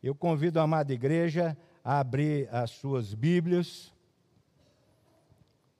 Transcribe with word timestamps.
Eu 0.00 0.14
convido 0.14 0.60
a 0.60 0.62
amada 0.62 0.92
igreja 0.92 1.56
a 1.82 1.98
abrir 1.98 2.48
as 2.54 2.70
suas 2.70 3.14
Bíblias 3.14 3.92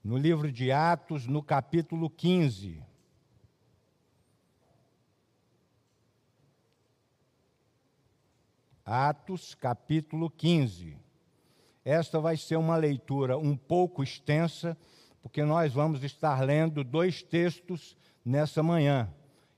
no 0.02 0.16
livro 0.16 0.50
de 0.50 0.72
Atos, 0.72 1.26
no 1.26 1.40
capítulo 1.40 2.10
15. 2.10 2.82
Atos, 8.84 9.54
capítulo 9.54 10.28
15. 10.30 10.96
Esta 11.84 12.18
vai 12.18 12.36
ser 12.36 12.56
uma 12.56 12.76
leitura 12.76 13.38
um 13.38 13.56
pouco 13.56 14.02
extensa, 14.02 14.76
porque 15.22 15.44
nós 15.44 15.72
vamos 15.72 16.02
estar 16.02 16.40
lendo 16.40 16.82
dois 16.82 17.22
textos 17.22 17.96
nessa 18.24 18.64
manhã, 18.64 19.14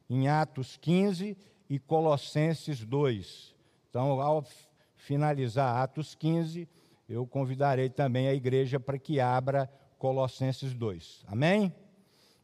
em 0.08 0.28
Atos 0.28 0.76
15 0.76 1.34
e 1.68 1.78
Colossenses 1.78 2.84
2. 2.84 3.59
Então, 3.90 4.20
ao 4.20 4.46
finalizar 4.94 5.82
Atos 5.82 6.14
15, 6.14 6.68
eu 7.08 7.26
convidarei 7.26 7.90
também 7.90 8.28
a 8.28 8.34
igreja 8.34 8.78
para 8.78 8.96
que 8.96 9.18
abra 9.18 9.68
Colossenses 9.98 10.72
2. 10.72 11.24
Amém? 11.26 11.74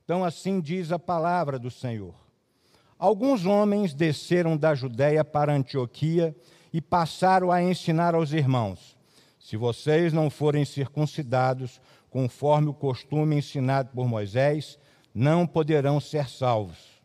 Então, 0.05 0.25
assim 0.25 0.61
diz 0.61 0.91
a 0.91 0.99
palavra 0.99 1.57
do 1.57 1.71
Senhor. 1.71 2.15
Alguns 2.99 3.47
homens 3.47 3.95
desceram 3.95 4.57
da 4.57 4.75
Judéia 4.75 5.25
para 5.25 5.55
Antioquia 5.55 6.35
e 6.73 6.81
passaram 6.81 7.53
a 7.53 7.63
ensinar 7.63 8.17
aos 8.17 8.33
irmãos: 8.33 8.99
Se 9.39 9.57
vocês 9.57 10.13
não 10.13 10.29
forem 10.29 10.65
circuncidados, 10.65 11.81
conforme 12.11 12.69
o 12.71 12.75
costume 12.75 13.37
ensinado 13.37 13.91
por 13.95 14.09
Moisés, 14.09 14.81
não 15.15 15.47
poderão 15.47 16.01
ser 16.01 16.29
salvos. 16.29 16.96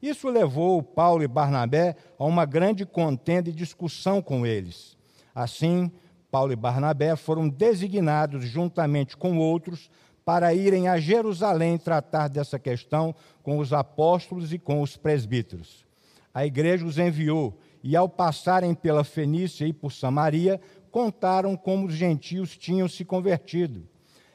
Isso 0.00 0.28
levou 0.28 0.82
Paulo 0.82 1.22
e 1.22 1.28
Barnabé 1.28 1.96
a 2.18 2.24
uma 2.24 2.44
grande 2.44 2.86
contenda 2.86 3.50
e 3.50 3.52
discussão 3.52 4.22
com 4.22 4.46
eles. 4.46 4.96
Assim, 5.34 5.90
Paulo 6.30 6.52
e 6.52 6.56
Barnabé 6.56 7.16
foram 7.16 7.48
designados, 7.48 8.44
juntamente 8.44 9.16
com 9.16 9.38
outros, 9.38 9.90
para 10.24 10.52
irem 10.52 10.88
a 10.88 11.00
Jerusalém 11.00 11.78
tratar 11.78 12.28
dessa 12.28 12.58
questão 12.58 13.14
com 13.42 13.58
os 13.58 13.72
apóstolos 13.72 14.52
e 14.52 14.58
com 14.58 14.82
os 14.82 14.96
presbíteros. 14.96 15.86
A 16.34 16.44
igreja 16.44 16.84
os 16.84 16.98
enviou 16.98 17.58
e, 17.82 17.96
ao 17.96 18.08
passarem 18.08 18.74
pela 18.74 19.04
Fenícia 19.04 19.66
e 19.66 19.72
por 19.72 19.90
Samaria, 19.90 20.60
contaram 20.90 21.56
como 21.56 21.86
os 21.86 21.94
gentios 21.94 22.56
tinham 22.56 22.88
se 22.88 23.04
convertido. 23.04 23.88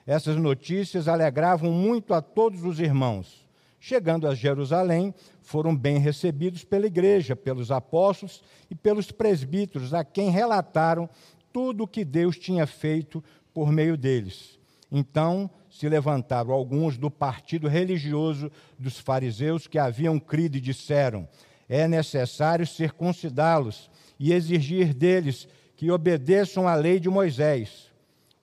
Essas 0.06 0.36
notícias 0.36 1.08
alegravam 1.08 1.72
muito 1.72 2.14
a 2.14 2.22
todos 2.22 2.64
os 2.64 2.80
irmãos. 2.80 3.43
Chegando 3.86 4.30
a 4.30 4.34
Jerusalém, 4.34 5.14
foram 5.42 5.76
bem 5.76 5.98
recebidos 5.98 6.64
pela 6.64 6.88
igreja, 6.88 7.36
pelos 7.36 7.70
apóstolos 7.70 8.42
e 8.72 8.76
pelos 8.76 9.12
presbíteros, 9.12 9.94
a 9.94 10.06
quem 10.06 10.30
relataram 10.30 11.10
tudo 11.52 11.84
o 11.84 11.88
que 11.88 12.06
Deus 12.06 12.38
tinha 12.38 12.66
feito 12.66 13.22
por 13.54 13.74
meio 13.74 13.98
deles. 13.98 14.58
Então 14.90 15.50
se 15.70 15.90
levantaram 15.90 16.54
alguns 16.54 16.98
do 16.98 17.12
partido 17.12 17.68
religioso 17.68 18.50
dos 18.80 18.98
fariseus 19.00 19.68
que 19.68 19.78
haviam 19.78 20.18
crido 20.18 20.56
e 20.56 20.62
disseram: 20.62 21.28
É 21.68 21.86
necessário 21.86 22.66
circuncidá-los 22.66 23.92
e 24.18 24.32
exigir 24.32 24.94
deles 24.94 25.46
que 25.76 25.92
obedeçam 25.92 26.70
à 26.70 26.76
lei 26.76 27.02
de 27.02 27.10
Moisés. 27.10 27.92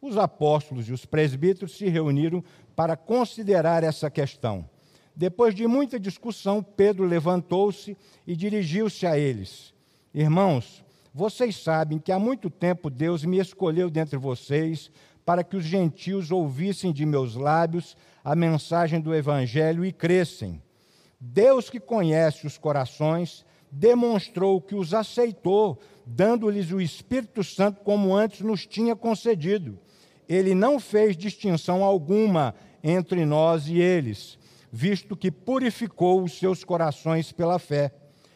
Os 0.03 0.19
apóstolos 0.19 0.87
e 0.87 0.93
os 0.93 1.07
presbíteros 1.07 1.79
se 1.79 1.89
reuniram 1.89 2.45
para 2.77 2.95
considerar 2.95 3.83
essa 3.83 4.11
questão. 4.11 4.69
Depois 5.15 5.55
de 5.55 5.67
muita 5.67 5.99
discussão, 5.99 6.63
Pedro 6.63 7.05
levantou-se 7.05 7.97
e 8.27 8.37
dirigiu-se 8.37 9.07
a 9.07 9.19
eles: 9.19 9.75
Irmãos, 10.15 10.85
vocês 11.13 11.57
sabem 11.57 11.99
que 11.99 12.13
há 12.13 12.19
muito 12.19 12.49
tempo 12.49 12.89
Deus 12.89 13.25
me 13.25 13.39
escolheu 13.39 13.91
dentre 13.91 14.17
vocês 14.17 14.91
para 15.25 15.45
que 15.45 15.57
os 15.57 15.65
gentios 15.65 16.31
ouvissem 16.31 16.93
de 16.93 17.05
meus 17.05 17.35
lábios 17.35 17.97
a 18.25 18.35
mensagem 18.35 19.01
do 19.01 19.15
Evangelho 19.15 19.85
e 19.85 19.93
crescem. 19.93 20.63
Deus, 21.21 21.69
que 21.69 21.79
conhece 21.79 22.47
os 22.47 22.57
corações, 22.57 23.45
demonstrou 23.71 24.61
que 24.61 24.75
os 24.75 24.95
aceitou, 24.95 25.79
dando-lhes 26.07 26.73
o 26.73 26.81
Espírito 26.81 27.45
Santo 27.45 27.81
como 27.83 28.15
antes 28.15 28.41
nos 28.41 28.67
tinha 28.67 28.97
concedido. 28.97 29.79
Ele 30.29 30.55
não 30.55 30.81
fez 30.81 31.17
distinção 31.17 31.85
alguma 31.85 32.55
entre 32.83 33.25
nós 33.25 33.69
e 33.69 33.79
eles, 33.79 34.39
visto 34.71 35.17
que 35.17 35.31
purificou 35.31 36.23
os 36.23 36.39
seus 36.39 36.63
corações 36.65 37.33
pela 37.33 37.59
fé. 37.59 37.93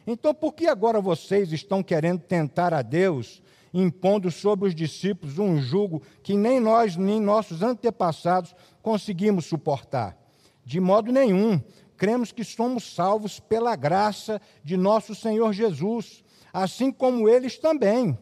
Então, 0.06 0.34
por 0.34 0.53
que 0.53 0.67
agora 0.67 1.00
vocês 1.00 1.53
estão 1.53 1.83
querendo 1.83 2.21
tentar 2.21 2.75
a 2.75 2.83
Deus, 2.83 3.43
impondo 3.72 4.31
sobre 4.31 4.69
os 4.69 4.75
discípulos 4.75 5.39
um 5.39 5.61
jugo 5.61 6.03
que 6.23 6.37
nem 6.37 6.61
nós, 6.61 6.97
nem 6.97 7.21
nossos 7.21 7.62
antepassados 7.62 8.55
conseguimos 8.83 9.47
suportar? 9.47 10.17
De 10.65 10.81
modo 10.81 11.12
nenhum. 11.12 11.61
Cremos 11.97 12.33
que 12.33 12.43
somos 12.43 12.94
salvos 12.94 13.39
pela 13.39 13.77
graça 13.77 14.41
de 14.65 14.77
nosso 14.77 15.15
Senhor 15.15 15.53
Jesus, 15.53 16.25
assim 16.53 16.91
como 16.91 17.28
eles 17.28 17.56
também. 17.56 18.19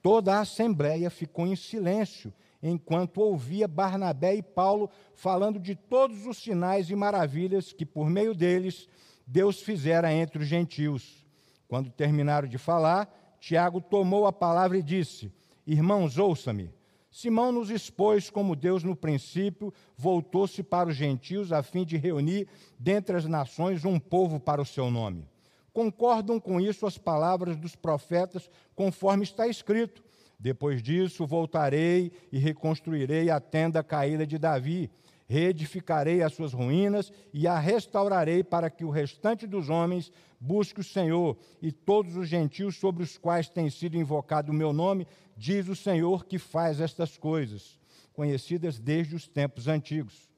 Toda 0.00 0.36
a 0.36 0.40
assembleia 0.40 1.10
ficou 1.10 1.46
em 1.46 1.56
silêncio 1.56 2.32
enquanto 2.62 3.18
ouvia 3.20 3.68
Barnabé 3.68 4.34
e 4.36 4.42
Paulo 4.42 4.90
falando 5.14 5.58
de 5.58 5.74
todos 5.74 6.26
os 6.26 6.38
sinais 6.38 6.90
e 6.90 6.96
maravilhas 6.96 7.72
que, 7.72 7.86
por 7.86 8.08
meio 8.08 8.34
deles, 8.34 8.88
Deus 9.26 9.60
fizera 9.60 10.12
entre 10.12 10.42
os 10.42 10.48
gentios. 10.48 11.26
Quando 11.68 11.90
terminaram 11.90 12.48
de 12.48 12.58
falar, 12.58 13.36
Tiago 13.38 13.80
tomou 13.80 14.26
a 14.26 14.32
palavra 14.32 14.78
e 14.78 14.82
disse: 14.82 15.32
Irmãos, 15.66 16.18
ouça-me. 16.18 16.70
Simão 17.10 17.50
nos 17.50 17.70
expôs 17.70 18.30
como 18.30 18.54
Deus, 18.54 18.84
no 18.84 18.94
princípio, 18.94 19.72
voltou-se 19.96 20.62
para 20.62 20.88
os 20.88 20.96
gentios 20.96 21.52
a 21.52 21.62
fim 21.62 21.84
de 21.84 21.96
reunir 21.96 22.46
dentre 22.78 23.16
as 23.16 23.24
nações 23.24 23.84
um 23.84 23.98
povo 23.98 24.38
para 24.38 24.60
o 24.60 24.66
seu 24.66 24.90
nome. 24.90 25.26
Concordam 25.72 26.38
com 26.38 26.60
isso 26.60 26.86
as 26.86 26.98
palavras 26.98 27.56
dos 27.56 27.74
profetas, 27.74 28.50
conforme 28.74 29.24
está 29.24 29.46
escrito: 29.46 30.02
Depois 30.38 30.82
disso 30.82 31.26
voltarei 31.26 32.12
e 32.30 32.38
reconstruirei 32.38 33.30
a 33.30 33.40
tenda 33.40 33.82
caída 33.82 34.26
de 34.26 34.38
Davi 34.38 34.90
reedificarei 35.28 36.22
as 36.22 36.32
suas 36.32 36.54
ruínas 36.54 37.12
e 37.32 37.46
a 37.46 37.58
restaurarei 37.58 38.42
para 38.42 38.70
que 38.70 38.84
o 38.84 38.90
restante 38.90 39.46
dos 39.46 39.68
homens 39.68 40.10
busque 40.40 40.80
o 40.80 40.84
Senhor 40.84 41.36
e 41.60 41.70
todos 41.70 42.16
os 42.16 42.26
gentios 42.26 42.76
sobre 42.76 43.02
os 43.02 43.18
quais 43.18 43.48
tem 43.48 43.68
sido 43.68 43.96
invocado 43.96 44.50
o 44.50 44.54
meu 44.54 44.72
nome, 44.72 45.06
diz 45.36 45.68
o 45.68 45.76
Senhor 45.76 46.24
que 46.24 46.38
faz 46.38 46.80
estas 46.80 47.18
coisas, 47.18 47.78
conhecidas 48.14 48.78
desde 48.78 49.14
os 49.14 49.28
tempos 49.28 49.68
antigos. 49.68 50.28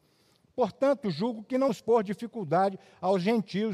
Portanto, 0.56 1.08
julgo 1.08 1.44
que 1.44 1.56
não 1.56 1.70
expor 1.70 2.02
dificuldade 2.02 2.78
aos 3.00 3.22
gentios 3.22 3.72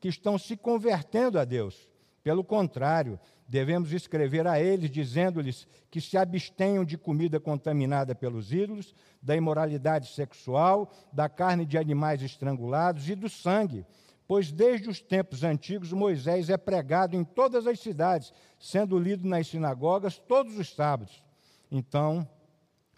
que 0.00 0.08
estão 0.08 0.38
se 0.38 0.56
convertendo 0.56 1.38
a 1.38 1.44
Deus. 1.44 1.87
Pelo 2.28 2.44
contrário, 2.44 3.18
devemos 3.48 3.90
escrever 3.90 4.46
a 4.46 4.60
eles, 4.60 4.90
dizendo-lhes 4.90 5.66
que 5.90 5.98
se 5.98 6.14
abstenham 6.14 6.84
de 6.84 6.98
comida 6.98 7.40
contaminada 7.40 8.14
pelos 8.14 8.52
ídolos, 8.52 8.94
da 9.22 9.34
imoralidade 9.34 10.12
sexual, 10.12 10.92
da 11.10 11.26
carne 11.26 11.64
de 11.64 11.78
animais 11.78 12.20
estrangulados 12.20 13.08
e 13.08 13.14
do 13.14 13.30
sangue. 13.30 13.86
Pois 14.26 14.52
desde 14.52 14.90
os 14.90 15.00
tempos 15.00 15.42
antigos 15.42 15.90
Moisés 15.90 16.50
é 16.50 16.58
pregado 16.58 17.16
em 17.16 17.24
todas 17.24 17.66
as 17.66 17.80
cidades, 17.80 18.30
sendo 18.58 18.98
lido 18.98 19.26
nas 19.26 19.46
sinagogas 19.46 20.18
todos 20.18 20.58
os 20.58 20.74
sábados. 20.74 21.24
Então, 21.72 22.28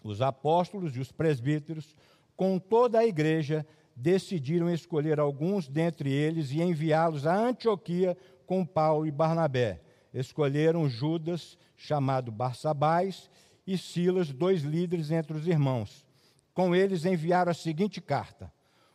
os 0.03 0.21
apóstolos 0.21 0.93
e 0.97 0.99
os 0.99 1.09
presbíteros, 1.09 1.95
com 2.35 2.59
toda 2.59 2.99
a 2.99 3.07
igreja, 3.07 3.65
decidiram 3.95 4.69
escolher 4.69 5.21
alguns 5.21 5.69
dentre 5.69 6.11
eles 6.11 6.51
e 6.51 6.61
enviá-los 6.61 7.25
a 7.25 7.33
Antioquia 7.33 8.17
com 8.51 8.65
Paulo 8.65 9.07
e 9.07 9.11
Barnabé 9.11 9.79
escolheram 10.13 10.89
Judas, 10.89 11.57
chamado 11.77 12.33
Barsabás, 12.33 13.31
e 13.65 13.77
Silas, 13.77 14.33
dois 14.33 14.61
líderes 14.61 15.09
entre 15.09 15.37
os 15.37 15.47
irmãos. 15.47 16.05
Com 16.53 16.75
eles 16.75 17.05
enviaram 17.05 17.49
a 17.49 17.53
seguinte 17.53 18.01
carta: 18.01 18.51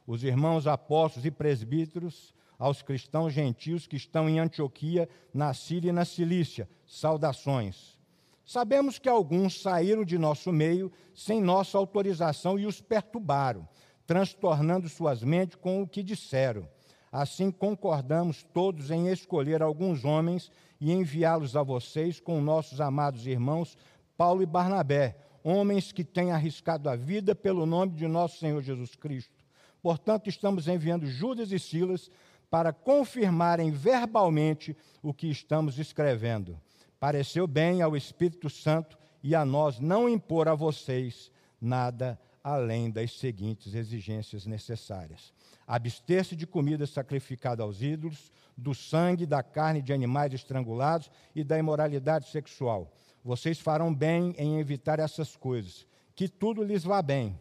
Os 0.07 0.23
irmãos 0.23 0.67
apóstolos 0.67 1.25
e 1.25 1.31
presbíteros 1.31 2.35
aos 2.59 2.83
cristãos 2.83 3.33
gentios 3.33 3.87
que 3.87 3.97
estão 3.97 4.29
em 4.29 4.39
Antioquia, 4.39 5.09
na 5.33 5.55
Síria 5.55 5.89
e 5.89 5.93
na 5.93 6.05
Cilícia, 6.05 6.69
saudações. 6.87 7.99
Sabemos 8.45 8.99
que 8.99 9.09
alguns 9.09 9.63
saíram 9.63 10.05
de 10.05 10.19
nosso 10.19 10.53
meio 10.53 10.93
sem 11.15 11.41
nossa 11.41 11.79
autorização 11.79 12.59
e 12.59 12.67
os 12.67 12.83
perturbaram, 12.83 13.67
transtornando 14.07 14.87
suas 14.87 15.23
mentes 15.23 15.57
com 15.57 15.81
o 15.81 15.89
que 15.89 16.03
disseram. 16.03 16.69
Assim 17.17 17.51
concordamos 17.51 18.43
todos 18.43 18.91
em 18.91 19.09
escolher 19.09 19.63
alguns 19.63 20.05
homens 20.05 20.51
e 20.79 20.93
enviá-los 20.93 21.57
a 21.57 21.63
vocês 21.63 22.21
com 22.21 22.43
nossos 22.43 22.79
amados 22.79 23.27
irmãos 23.27 23.75
Paulo 24.19 24.43
e 24.43 24.47
Barnabé, 24.47 25.17
homens 25.43 25.93
que 25.93 26.05
têm 26.05 26.31
arriscado 26.31 26.91
a 26.91 26.95
vida 26.95 27.35
pelo 27.35 27.65
nome 27.65 27.95
de 27.95 28.07
nosso 28.07 28.39
Senhor 28.39 28.63
Jesus 28.63 28.95
Cristo. 28.95 29.43
Portanto, 29.81 30.29
estamos 30.29 30.69
enviando 30.69 31.07
Judas 31.07 31.53
e 31.53 31.59
Silas 31.59 32.11
para 32.51 32.71
confirmarem 32.71 33.71
verbalmente 33.71 34.77
o 35.03 35.15
que 35.15 35.31
estamos 35.31 35.79
escrevendo. 35.79 36.61
Pareceu 37.01 37.47
bem 37.47 37.81
ao 37.81 37.97
Espírito 37.97 38.51
Santo 38.51 38.99
e 39.23 39.35
a 39.35 39.43
nós 39.43 39.81
não 39.81 40.07
impor 40.07 40.49
a 40.49 40.55
vocês 40.55 41.33
nada 41.59 42.21
além 42.45 42.91
das 42.91 43.13
seguintes 43.13 43.75
exigências 43.75 44.45
necessárias: 44.45 45.33
abster-se 45.67 46.37
de 46.37 46.47
comida 46.47 46.87
sacrificada 46.87 47.63
aos 47.63 47.83
ídolos, 47.83 48.31
do 48.57 48.75
sangue, 48.75 49.27
da 49.27 49.43
carne 49.43 49.83
de 49.83 49.93
animais 49.93 50.33
estrangulados 50.33 51.11
e 51.35 51.43
da 51.43 51.59
imoralidade 51.59 52.29
sexual. 52.29 52.93
Vocês 53.25 53.59
farão 53.59 53.93
bem 53.93 54.35
em 54.39 54.61
evitar 54.61 55.01
essas 55.01 55.35
coisas, 55.37 55.87
que 56.15 56.29
tudo 56.29 56.63
lhes 56.63 56.85
vá 56.85 57.03
bem. 57.03 57.39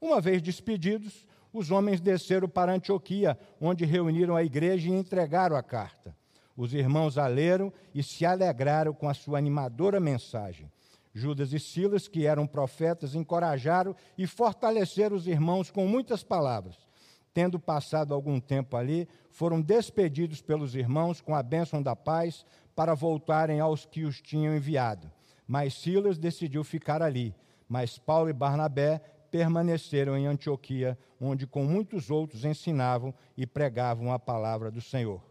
Uma 0.00 0.20
vez 0.20 0.40
despedidos, 0.40 1.26
os 1.52 1.70
homens 1.70 2.00
desceram 2.00 2.48
para 2.48 2.72
Antioquia, 2.72 3.38
onde 3.60 3.84
reuniram 3.84 4.34
a 4.34 4.42
igreja 4.42 4.88
e 4.88 4.92
entregaram 4.92 5.56
a 5.56 5.62
carta. 5.62 6.16
Os 6.56 6.74
irmãos 6.74 7.18
a 7.18 7.26
leram 7.26 7.72
e 7.94 8.02
se 8.02 8.24
alegraram 8.24 8.92
com 8.92 9.08
a 9.08 9.14
sua 9.14 9.38
animadora 9.38 10.00
mensagem. 10.00 10.70
Judas 11.14 11.52
e 11.52 11.60
Silas, 11.60 12.08
que 12.08 12.26
eram 12.26 12.46
profetas, 12.46 13.14
encorajaram 13.14 13.94
e 14.16 14.26
fortaleceram 14.26 15.16
os 15.16 15.26
irmãos 15.26 15.70
com 15.70 15.86
muitas 15.86 16.22
palavras. 16.22 16.87
Tendo 17.32 17.58
passado 17.58 18.14
algum 18.14 18.40
tempo 18.40 18.76
ali, 18.76 19.08
foram 19.30 19.60
despedidos 19.60 20.40
pelos 20.40 20.74
irmãos 20.74 21.20
com 21.20 21.34
a 21.34 21.42
bênção 21.42 21.82
da 21.82 21.94
paz 21.94 22.44
para 22.74 22.94
voltarem 22.94 23.60
aos 23.60 23.84
que 23.84 24.04
os 24.04 24.20
tinham 24.20 24.56
enviado. 24.56 25.10
Mas 25.46 25.74
Silas 25.74 26.18
decidiu 26.18 26.64
ficar 26.64 27.02
ali. 27.02 27.34
Mas 27.68 27.98
Paulo 27.98 28.28
e 28.28 28.32
Barnabé 28.32 29.00
permaneceram 29.30 30.16
em 30.16 30.26
Antioquia, 30.26 30.98
onde 31.20 31.46
com 31.46 31.64
muitos 31.64 32.10
outros 32.10 32.44
ensinavam 32.44 33.14
e 33.36 33.46
pregavam 33.46 34.12
a 34.12 34.18
palavra 34.18 34.70
do 34.70 34.80
Senhor. 34.80 35.22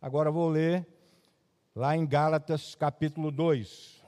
Agora 0.00 0.30
vou 0.30 0.48
ler 0.48 0.86
lá 1.74 1.96
em 1.96 2.06
Gálatas 2.06 2.74
capítulo 2.74 3.30
2, 3.30 4.04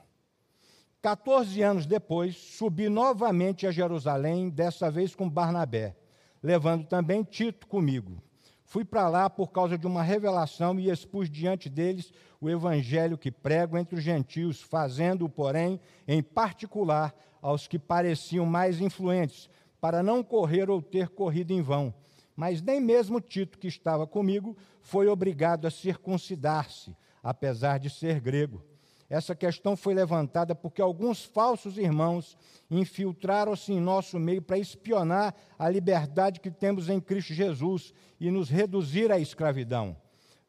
14 1.01 1.61
anos 1.61 1.85
depois, 1.85 2.35
subi 2.35 2.89
novamente 2.89 3.67
a 3.67 3.71
Jerusalém, 3.71 4.49
dessa 4.49 4.89
vez 4.91 5.15
com 5.15 5.29
Barnabé, 5.29 5.95
levando 6.41 6.85
também 6.85 7.23
Tito 7.23 7.67
comigo. 7.67 8.21
Fui 8.63 8.83
para 8.83 9.07
lá 9.07 9.29
por 9.29 9.51
causa 9.51 9.77
de 9.77 9.87
uma 9.87 10.03
revelação 10.03 10.79
e 10.79 10.89
expus 10.89 11.29
diante 11.29 11.69
deles 11.69 12.11
o 12.39 12.49
evangelho 12.49 13.17
que 13.17 13.31
prego 13.31 13.77
entre 13.77 13.95
os 13.95 14.03
gentios, 14.03 14.61
fazendo-o, 14.61 15.29
porém, 15.29 15.79
em 16.07 16.21
particular 16.21 17.15
aos 17.41 17.67
que 17.67 17.79
pareciam 17.79 18.45
mais 18.45 18.81
influentes, 18.81 19.49
para 19.79 20.03
não 20.03 20.23
correr 20.23 20.69
ou 20.69 20.81
ter 20.81 21.09
corrido 21.09 21.51
em 21.51 21.61
vão. 21.61 21.93
Mas 22.35 22.61
nem 22.61 22.79
mesmo 22.79 23.21
Tito, 23.21 23.57
que 23.57 23.67
estava 23.67 24.05
comigo, 24.05 24.55
foi 24.81 25.07
obrigado 25.07 25.65
a 25.65 25.71
circuncidar-se, 25.71 26.95
apesar 27.23 27.79
de 27.79 27.89
ser 27.89 28.19
grego 28.19 28.61
essa 29.09 29.33
questão 29.33 29.77
foi 29.77 29.93
levantada 29.93 30.53
porque 30.53 30.81
alguns 30.81 31.23
falsos 31.23 31.77
irmãos 31.77 32.37
infiltraram-se 32.69 33.71
em 33.71 33.79
nosso 33.79 34.19
meio 34.19 34.41
para 34.41 34.57
espionar 34.57 35.33
a 35.57 35.69
liberdade 35.69 36.41
que 36.41 36.51
temos 36.51 36.89
em 36.89 36.99
Cristo 36.99 37.33
Jesus 37.33 37.93
e 38.19 38.29
nos 38.29 38.49
reduzir 38.49 39.09
à 39.11 39.17
escravidão. 39.17 39.95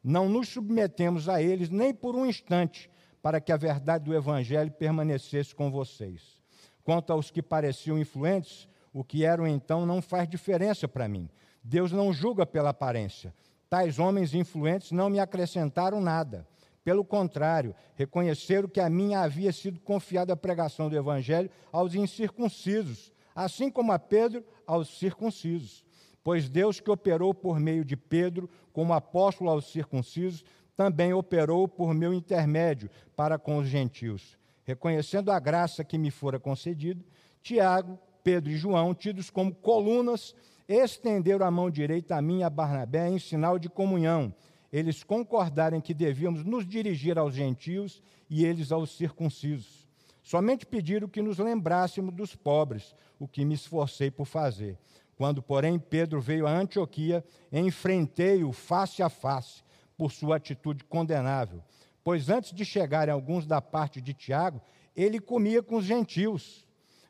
Não 0.03 0.27
nos 0.27 0.49
submetemos 0.49 1.29
a 1.29 1.41
eles 1.41 1.69
nem 1.69 1.93
por 1.93 2.15
um 2.15 2.25
instante, 2.25 2.89
para 3.21 3.39
que 3.39 3.51
a 3.51 3.57
verdade 3.57 4.05
do 4.05 4.13
Evangelho 4.13 4.71
permanecesse 4.71 5.55
com 5.55 5.71
vocês. 5.71 6.41
Quanto 6.83 7.13
aos 7.13 7.31
que 7.31 7.41
pareciam 7.41 7.97
influentes, 7.97 8.67
o 8.93 9.03
que 9.03 9.23
eram 9.23 9.47
então 9.47 9.85
não 9.85 10.01
faz 10.01 10.27
diferença 10.27 10.87
para 10.87 11.07
mim. 11.07 11.29
Deus 11.63 11.91
não 11.91 12.11
julga 12.11 12.45
pela 12.45 12.69
aparência. 12.69 13.33
Tais 13.69 13.99
homens 13.99 14.33
influentes 14.33 14.91
não 14.91 15.09
me 15.09 15.19
acrescentaram 15.19 16.01
nada 16.01 16.45
pelo 16.89 17.05
contrário, 17.05 17.75
reconheceram 17.93 18.67
que 18.67 18.79
a 18.79 18.89
mim 18.89 19.13
havia 19.13 19.53
sido 19.53 19.79
confiada 19.79 20.33
a 20.33 20.35
pregação 20.35 20.89
do 20.89 20.97
Evangelho 20.97 21.47
aos 21.71 21.93
incircuncisos, 21.93 23.13
assim 23.35 23.69
como 23.69 23.91
a 23.91 23.99
Pedro 23.99 24.43
aos 24.65 24.97
circuncisos. 24.97 25.85
Pois 26.23 26.49
Deus 26.49 26.79
que 26.79 26.89
operou 26.89 27.31
por 27.31 27.59
meio 27.59 27.85
de 27.85 27.95
Pedro 27.95 28.49
como 28.73 28.91
apóstolo 28.91 29.51
aos 29.51 29.71
circuncisos, 29.71 30.43
também 30.75 31.13
operou 31.13 31.67
por 31.67 31.93
meu 31.93 32.11
intermédio 32.11 32.89
para 33.15 33.37
com 33.37 33.59
os 33.59 33.67
gentios. 33.67 34.35
Reconhecendo 34.63 35.31
a 35.31 35.39
graça 35.39 35.83
que 35.83 35.95
me 35.95 36.09
fora 36.09 36.39
concedida, 36.39 37.05
Tiago, 37.43 37.99
Pedro 38.23 38.49
e 38.49 38.57
João, 38.57 38.95
tidos 38.95 39.29
como 39.29 39.53
colunas, 39.53 40.33
estenderam 40.67 41.45
a 41.45 41.51
mão 41.51 41.69
direita 41.69 42.15
a 42.15 42.21
mim 42.21 42.39
e 42.39 42.43
a 42.43 42.49
Barnabé 42.49 43.09
em 43.09 43.19
sinal 43.19 43.59
de 43.59 43.69
comunhão 43.69 44.33
eles 44.71 45.03
concordarem 45.03 45.81
que 45.81 45.93
devíamos 45.93 46.43
nos 46.43 46.67
dirigir 46.67 47.17
aos 47.17 47.33
gentios 47.33 48.01
e 48.29 48.45
eles 48.45 48.71
aos 48.71 48.95
circuncisos. 48.95 49.87
Somente 50.21 50.65
pediram 50.65 51.07
que 51.07 51.21
nos 51.21 51.39
lembrássemos 51.39 52.13
dos 52.13 52.35
pobres, 52.35 52.95
o 53.19 53.27
que 53.27 53.43
me 53.43 53.55
esforcei 53.55 54.11
por 54.11 54.25
fazer. 54.25 54.77
Quando, 55.15 55.41
porém, 55.41 55.79
Pedro 55.79 56.21
veio 56.21 56.47
a 56.47 56.51
Antioquia, 56.51 57.23
enfrentei-o 57.51 58.53
face 58.53 59.01
a 59.01 59.09
face 59.09 59.63
por 59.97 60.11
sua 60.11 60.37
atitude 60.37 60.83
condenável. 60.85 61.61
Pois 62.03 62.29
antes 62.29 62.53
de 62.53 62.63
chegarem 62.63 63.13
alguns 63.13 63.45
da 63.45 63.61
parte 63.61 63.99
de 63.99 64.13
Tiago, 64.13 64.61
ele 64.95 65.19
comia 65.19 65.61
com 65.61 65.75
os 65.77 65.85
gentios. 65.85 66.65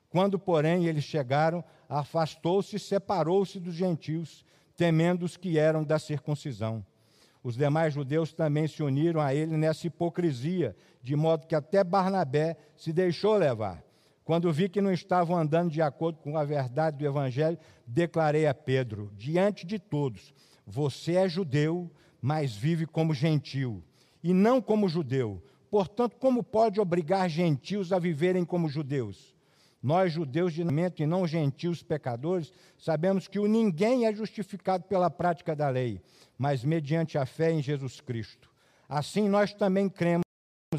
Quando, 0.10 0.40
porém, 0.40 0.86
eles 0.86 1.04
chegaram, 1.04 1.64
afastou-se 1.88 2.76
e 2.76 2.80
separou-se 2.80 3.60
dos 3.60 3.76
gentios, 3.76 4.44
temendo 4.76 5.24
os 5.24 5.38
que 5.38 5.60
eram 5.60 5.84
da 5.84 6.00
circuncisão. 6.00 6.84
Os 7.50 7.58
demais 7.58 7.96
judeus 7.96 8.32
também 8.32 8.68
se 8.68 8.84
uniram 8.84 9.20
a 9.20 9.34
ele 9.34 9.58
nessa 9.58 9.88
hipocrisia, 9.88 10.76
de 11.02 11.16
modo 11.16 11.48
que 11.48 11.56
até 11.56 11.84
Barnabé 11.84 12.56
se 12.78 12.94
deixou 12.94 13.36
levar. 13.36 13.84
Quando 14.24 14.54
vi 14.54 14.70
que 14.70 14.80
não 14.80 14.94
estavam 14.94 15.36
andando 15.36 15.72
de 15.72 15.82
acordo 15.82 16.20
com 16.20 16.38
a 16.38 16.44
verdade 16.44 16.98
do 16.98 17.06
Evangelho, 17.08 17.58
declarei 17.88 18.46
a 18.46 18.54
Pedro, 18.54 19.12
diante 19.18 19.66
de 19.66 19.80
todos: 19.80 20.32
Você 20.64 21.16
é 21.16 21.28
judeu, 21.28 21.90
mas 22.22 22.56
vive 22.56 22.86
como 22.86 23.16
gentil, 23.16 23.84
e 24.24 24.32
não 24.32 24.62
como 24.62 24.88
judeu. 24.88 25.42
Portanto, 25.72 26.18
como 26.20 26.44
pode 26.44 26.80
obrigar 26.80 27.28
gentios 27.28 27.92
a 27.92 27.98
viverem 27.98 28.46
como 28.46 28.70
judeus? 28.70 29.36
Nós, 29.82 30.12
judeus 30.12 30.54
de 30.54 30.64
nascimento 30.64 31.02
e 31.02 31.06
não 31.06 31.26
gentios 31.26 31.82
pecadores, 31.82 32.52
sabemos 32.78 33.28
que 33.28 33.40
o 33.40 33.48
ninguém 33.48 34.06
é 34.06 34.14
justificado 34.14 34.84
pela 34.84 35.10
prática 35.10 35.56
da 35.56 35.70
lei, 35.70 36.02
mas 36.38 36.64
mediante 36.64 37.18
a 37.18 37.26
fé 37.26 37.52
em 37.52 37.62
Jesus 37.62 38.02
Cristo. 38.02 38.50
Assim, 38.88 39.30
nós 39.30 39.54
também 39.54 39.88
cremos 39.88 40.24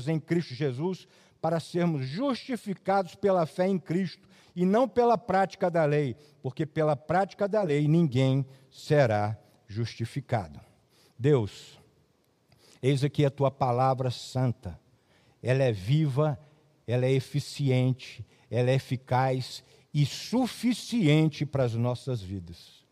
em 0.06 0.20
Cristo 0.20 0.55
Jesus 0.55 1.08
para 1.41 1.58
sermos 1.58 2.06
justificados 2.06 3.14
pela 3.14 3.47
fé 3.47 3.67
em 3.67 3.79
Cristo 3.79 4.29
e 4.55 4.67
não 4.67 4.86
pela 4.86 5.17
prática 5.17 5.70
da 5.70 5.84
lei, 5.84 6.17
porque 6.43 6.67
pela 6.67 6.94
prática 6.94 7.48
da 7.48 7.63
lei 7.63 7.89
ninguém 7.89 8.46
será 8.70 9.39
justificado. 9.67 10.60
Deus, 11.19 11.79
eis 12.82 13.03
aqui 13.05 13.25
a 13.25 13.31
tua 13.31 13.51
palavra 13.51 14.10
santa. 14.10 14.79
Ela 15.43 15.63
é 15.63 15.72
viva, 15.72 16.39
ela 16.86 17.06
é 17.06 17.13
eficiente, 17.13 18.27
ela 18.51 18.71
é 18.71 18.75
eficaz 18.75 19.63
e 19.93 20.05
suficiente 20.05 21.45
para 21.47 21.65
as 21.65 21.75
nossas 21.75 22.21
vidas. 22.21 22.85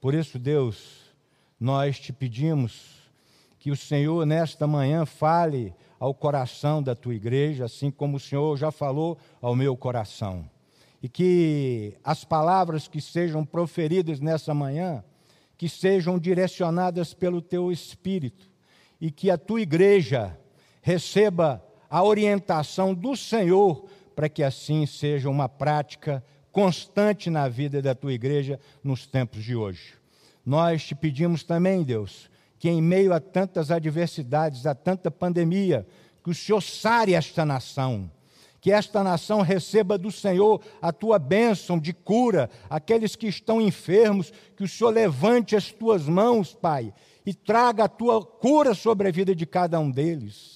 Por 0.00 0.14
isso, 0.14 0.38
Deus, 0.38 1.06
nós 1.58 1.98
te 1.98 2.12
pedimos 2.12 2.96
que 3.58 3.70
o 3.70 3.76
Senhor, 3.76 4.24
nesta 4.26 4.66
manhã, 4.66 5.04
fale 5.04 5.74
ao 5.98 6.14
coração 6.14 6.82
da 6.82 6.94
tua 6.94 7.14
igreja, 7.14 7.64
assim 7.64 7.90
como 7.90 8.16
o 8.16 8.20
Senhor 8.20 8.56
já 8.56 8.70
falou 8.70 9.18
ao 9.40 9.56
meu 9.56 9.76
coração. 9.76 10.48
E 11.02 11.08
que 11.08 11.96
as 12.04 12.24
palavras 12.24 12.86
que 12.86 13.00
sejam 13.00 13.44
proferidas 13.44 14.20
nessa 14.20 14.52
manhã, 14.54 15.02
que 15.56 15.68
sejam 15.68 16.18
direcionadas 16.18 17.14
pelo 17.14 17.40
teu 17.40 17.72
Espírito, 17.72 18.50
e 19.00 19.10
que 19.10 19.30
a 19.30 19.38
tua 19.38 19.60
igreja 19.60 20.38
receba 20.82 21.64
a 21.88 22.02
orientação 22.02 22.94
do 22.94 23.16
Senhor, 23.16 23.88
para 24.16 24.30
que 24.30 24.42
assim 24.42 24.86
seja 24.86 25.28
uma 25.28 25.46
prática 25.46 26.24
constante 26.50 27.28
na 27.28 27.50
vida 27.50 27.82
da 27.82 27.94
tua 27.94 28.14
igreja 28.14 28.58
nos 28.82 29.06
tempos 29.06 29.44
de 29.44 29.54
hoje. 29.54 29.92
Nós 30.44 30.82
te 30.84 30.94
pedimos 30.94 31.44
também, 31.44 31.84
Deus, 31.84 32.30
que 32.58 32.70
em 32.70 32.80
meio 32.80 33.12
a 33.12 33.20
tantas 33.20 33.70
adversidades, 33.70 34.64
a 34.64 34.74
tanta 34.74 35.10
pandemia, 35.10 35.86
que 36.24 36.30
o 36.30 36.34
Senhor 36.34 36.62
sare 36.62 37.12
esta 37.12 37.44
nação, 37.44 38.10
que 38.58 38.72
esta 38.72 39.04
nação 39.04 39.42
receba 39.42 39.98
do 39.98 40.10
Senhor 40.10 40.62
a 40.80 40.90
tua 40.90 41.18
bênção 41.18 41.78
de 41.78 41.92
cura, 41.92 42.48
aqueles 42.70 43.14
que 43.14 43.26
estão 43.26 43.60
enfermos, 43.60 44.32
que 44.56 44.64
o 44.64 44.68
Senhor 44.68 44.90
levante 44.90 45.54
as 45.54 45.70
tuas 45.70 46.08
mãos, 46.08 46.54
Pai, 46.54 46.94
e 47.26 47.34
traga 47.34 47.84
a 47.84 47.88
tua 47.88 48.24
cura 48.24 48.72
sobre 48.72 49.08
a 49.08 49.12
vida 49.12 49.34
de 49.34 49.44
cada 49.44 49.78
um 49.78 49.90
deles. 49.90 50.55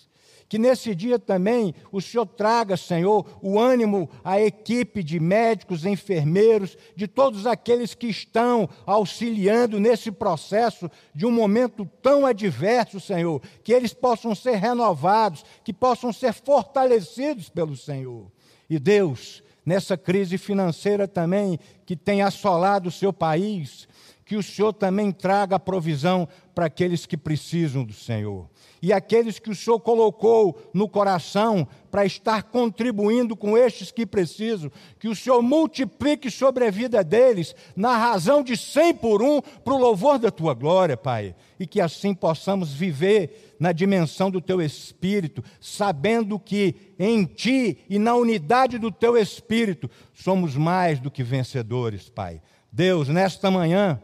Que 0.50 0.58
nesse 0.58 0.96
dia 0.96 1.16
também 1.16 1.72
o 1.92 2.00
Senhor 2.00 2.26
traga, 2.26 2.76
Senhor, 2.76 3.24
o 3.40 3.56
ânimo 3.56 4.10
à 4.24 4.40
equipe 4.40 5.00
de 5.00 5.20
médicos, 5.20 5.86
enfermeiros, 5.86 6.76
de 6.96 7.06
todos 7.06 7.46
aqueles 7.46 7.94
que 7.94 8.08
estão 8.08 8.68
auxiliando 8.84 9.78
nesse 9.78 10.10
processo 10.10 10.90
de 11.14 11.24
um 11.24 11.30
momento 11.30 11.88
tão 12.02 12.26
adverso, 12.26 12.98
Senhor, 12.98 13.40
que 13.62 13.72
eles 13.72 13.94
possam 13.94 14.34
ser 14.34 14.56
renovados, 14.56 15.44
que 15.62 15.72
possam 15.72 16.12
ser 16.12 16.32
fortalecidos 16.32 17.48
pelo 17.48 17.76
Senhor. 17.76 18.26
E 18.68 18.76
Deus, 18.76 19.44
nessa 19.64 19.96
crise 19.96 20.36
financeira 20.36 21.06
também 21.06 21.60
que 21.86 21.94
tem 21.94 22.22
assolado 22.22 22.88
o 22.88 22.92
seu 22.92 23.12
país, 23.12 23.86
que 24.30 24.36
o 24.36 24.42
Senhor 24.44 24.72
também 24.72 25.10
traga 25.10 25.58
provisão 25.58 26.28
para 26.54 26.66
aqueles 26.66 27.04
que 27.04 27.16
precisam 27.16 27.82
do 27.82 27.92
Senhor 27.92 28.48
e 28.80 28.92
aqueles 28.92 29.40
que 29.40 29.50
o 29.50 29.56
Senhor 29.56 29.80
colocou 29.80 30.70
no 30.72 30.88
coração 30.88 31.66
para 31.90 32.06
estar 32.06 32.44
contribuindo 32.44 33.34
com 33.34 33.58
estes 33.58 33.90
que 33.90 34.06
precisam, 34.06 34.70
que 35.00 35.08
o 35.08 35.16
Senhor 35.16 35.42
multiplique 35.42 36.30
sobre 36.30 36.64
a 36.64 36.70
vida 36.70 37.02
deles, 37.02 37.56
na 37.74 37.96
razão 37.96 38.40
de 38.40 38.56
cem 38.56 38.94
por 38.94 39.20
um, 39.20 39.40
para 39.40 39.74
o 39.74 39.78
louvor 39.78 40.16
da 40.16 40.30
tua 40.30 40.54
glória, 40.54 40.96
Pai, 40.96 41.34
e 41.58 41.66
que 41.66 41.80
assim 41.80 42.14
possamos 42.14 42.72
viver 42.72 43.56
na 43.58 43.72
dimensão 43.72 44.30
do 44.30 44.40
teu 44.40 44.62
Espírito, 44.62 45.42
sabendo 45.60 46.38
que 46.38 46.76
em 47.00 47.24
Ti 47.24 47.78
e 47.90 47.98
na 47.98 48.14
unidade 48.14 48.78
do 48.78 48.92
teu 48.92 49.16
Espírito 49.16 49.90
somos 50.14 50.54
mais 50.54 51.00
do 51.00 51.10
que 51.10 51.24
vencedores, 51.24 52.08
Pai. 52.08 52.40
Deus, 52.72 53.08
nesta 53.08 53.50
manhã, 53.50 54.00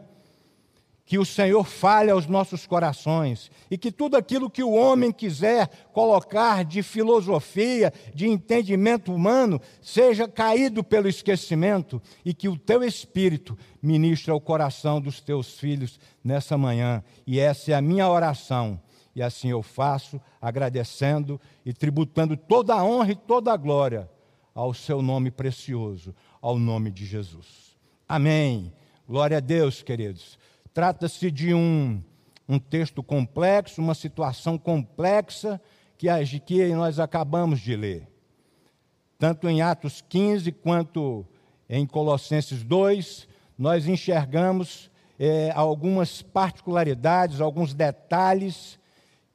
que 1.07 1.17
o 1.17 1.25
Senhor 1.25 1.63
fale 1.63 2.11
aos 2.11 2.27
nossos 2.27 2.67
corações 2.67 3.49
e 3.71 3.77
que 3.77 3.93
tudo 3.93 4.17
aquilo 4.17 4.49
que 4.49 4.61
o 4.61 4.73
homem 4.73 5.09
quiser 5.09 5.69
colocar 5.93 6.65
de 6.65 6.83
filosofia, 6.83 7.93
de 8.13 8.27
entendimento 8.27 9.13
humano, 9.13 9.61
seja 9.81 10.27
caído 10.27 10.83
pelo 10.83 11.07
esquecimento 11.07 12.01
e 12.25 12.33
que 12.33 12.49
o 12.49 12.57
teu 12.57 12.83
Espírito 12.83 13.57
ministre 13.81 14.31
ao 14.31 14.41
coração 14.41 14.99
dos 14.99 15.21
teus 15.21 15.57
filhos 15.57 15.97
nessa 16.21 16.57
manhã. 16.57 17.01
E 17.25 17.39
essa 17.39 17.71
é 17.71 17.73
a 17.73 17.81
minha 17.81 18.09
oração. 18.09 18.77
E 19.15 19.23
assim 19.23 19.49
eu 19.49 19.63
faço, 19.63 20.19
agradecendo 20.41 21.39
e 21.65 21.71
tributando 21.71 22.35
toda 22.35 22.73
a 22.75 22.83
honra 22.83 23.13
e 23.13 23.15
toda 23.15 23.53
a 23.53 23.57
glória 23.57 24.09
ao 24.53 24.73
seu 24.73 25.01
nome 25.01 25.31
precioso, 25.31 26.13
ao 26.41 26.59
nome 26.59 26.91
de 26.91 27.05
Jesus. 27.05 27.77
Amém. 28.09 28.73
Glória 29.07 29.37
a 29.37 29.39
Deus, 29.39 29.81
queridos. 29.81 30.37
Trata-se 30.77 31.31
de 31.31 31.55
um, 31.55 31.99
um 32.47 32.59
texto 32.59 33.01
complexo, 33.01 33.81
uma 33.81 33.95
situação 33.95 34.59
complexa 34.59 35.59
que, 35.97 36.07
que 36.45 36.67
nós 36.67 36.99
acabamos 36.99 37.61
de 37.61 37.75
ler. 37.75 38.07
Tanto 39.17 39.49
em 39.49 39.59
Atos 39.59 40.03
15 40.07 40.51
quanto 40.51 41.25
em 41.67 41.83
Colossenses 41.87 42.63
2, 42.63 43.27
nós 43.57 43.87
enxergamos 43.87 44.91
é, 45.17 45.51
algumas 45.55 46.21
particularidades, 46.21 47.41
alguns 47.41 47.73
detalhes 47.73 48.77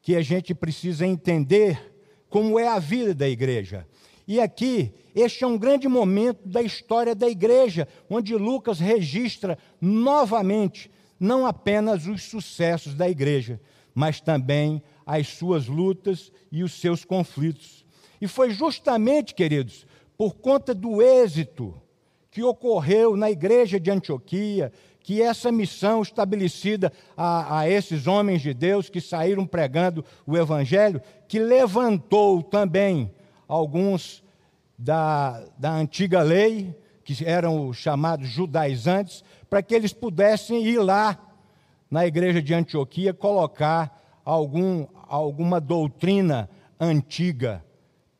que 0.01 0.15
a 0.15 0.23
gente 0.23 0.55
precisa 0.55 1.05
entender 1.05 1.93
como 2.31 2.57
é 2.57 2.69
a 2.69 2.79
vida 2.79 3.13
da 3.17 3.29
igreja. 3.29 3.85
E 4.29 4.41
aqui, 4.41 4.95
este 5.13 5.43
é 5.43 5.47
um 5.49 5.59
grande 5.59 5.89
momento 5.89 6.49
da 6.49 6.63
história 6.63 7.17
da 7.17 7.29
igreja, 7.29 7.89
onde 8.09 8.33
Lucas 8.37 8.79
registra 8.79 9.59
novamente 9.81 10.89
não 11.23 11.47
apenas 11.47 12.09
os 12.09 12.25
sucessos 12.25 12.95
da 12.95 13.09
igreja, 13.09 13.61
mas 13.95 14.21
também 14.21 14.83
as 15.07 15.29
suas 15.29 15.69
lutas 15.69 16.33
e 16.51 16.65
os 16.65 16.73
seus 16.73 17.05
conflitos. 17.05 17.87
E 18.21 18.27
foi 18.27 18.51
justamente, 18.51 19.33
queridos, 19.33 19.87
por 20.19 20.35
conta 20.35 20.75
do 20.75 21.01
êxito 21.01 21.81
que 22.29 22.43
ocorreu 22.43 23.17
na 23.17 23.31
igreja 23.31 23.79
de 23.79 23.89
Antioquia, 23.89 24.73
que 24.99 25.23
essa 25.23 25.53
missão 25.53 26.03
estabelecida 26.03 26.93
a, 27.17 27.61
a, 27.61 27.69
esses 27.69 28.09
homens 28.09 28.43
de 28.43 28.53
Deus 28.53 28.91
que 28.91 29.01
saíram 29.01 29.47
pregando 29.47 30.05
o 30.27 30.37
Evangelho, 30.37 31.01
que 31.29 31.39
levantou 31.39 32.43
também 32.43 33.15
alguns 33.47 34.25
da, 34.77 35.45
da 35.57 35.73
antiga 35.73 36.21
lei, 36.21 36.75
que 37.05 37.25
eram 37.25 37.69
os 37.69 37.77
chamados 37.77 38.29
judaizantes, 38.29 39.25
para 39.49 39.63
que 39.63 39.75
eles 39.75 39.93
pudessem 39.93 40.65
ir 40.65 40.79
lá 40.79 41.19
na 41.91 42.07
igreja 42.07 42.41
de 42.41 42.55
Antioquia 42.55 43.13
colocar 43.13 44.01
algum, 44.25 44.87
alguma 45.09 45.61
doutrina 45.61 46.49
antiga, 46.81 47.65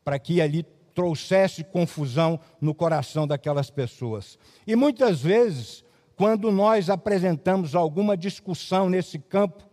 para 0.03 0.19
que 0.19 0.41
ali 0.41 0.63
trouxesse 0.93 1.63
confusão 1.63 2.39
no 2.61 2.73
coração 2.73 3.25
daquelas 3.25 3.69
pessoas. 3.69 4.37
E 4.67 4.75
muitas 4.75 5.21
vezes, 5.21 5.83
quando 6.15 6.51
nós 6.51 6.89
apresentamos 6.89 7.73
alguma 7.75 8.15
discussão 8.15 8.89
nesse 8.89 9.17
campo 9.17 9.63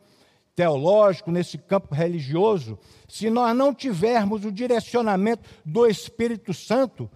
teológico, 0.54 1.30
nesse 1.30 1.58
campo 1.58 1.94
religioso, 1.94 2.78
se 3.08 3.30
nós 3.30 3.56
não 3.56 3.74
tivermos 3.74 4.44
o 4.44 4.52
direcionamento 4.52 5.48
do 5.64 5.86
Espírito 5.86 6.52
Santo, 6.52 7.10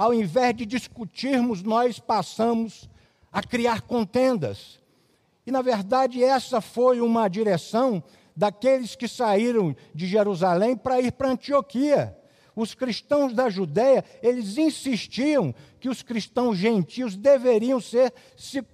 ao 0.00 0.14
invés 0.14 0.56
de 0.56 0.64
discutirmos, 0.64 1.62
nós 1.62 1.98
passamos 1.98 2.88
a 3.30 3.42
criar 3.42 3.82
contendas. 3.82 4.80
E, 5.46 5.50
na 5.50 5.60
verdade, 5.60 6.24
essa 6.24 6.62
foi 6.62 7.02
uma 7.02 7.28
direção 7.28 8.02
daqueles 8.34 8.96
que 8.96 9.06
saíram 9.06 9.76
de 9.94 10.06
Jerusalém 10.06 10.74
para 10.74 11.02
ir 11.02 11.12
para 11.12 11.28
Antioquia. 11.28 12.16
Os 12.56 12.72
cristãos 12.72 13.34
da 13.34 13.50
Judéia, 13.50 14.02
eles 14.22 14.56
insistiam 14.56 15.54
que 15.78 15.90
os 15.90 16.00
cristãos 16.00 16.56
gentios 16.56 17.14
deveriam 17.14 17.78
ser 17.78 18.10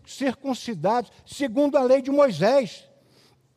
circuncidados 0.07 1.11
segundo 1.27 1.77
a 1.77 1.83
lei 1.83 2.01
de 2.01 2.11
Moisés. 2.13 2.86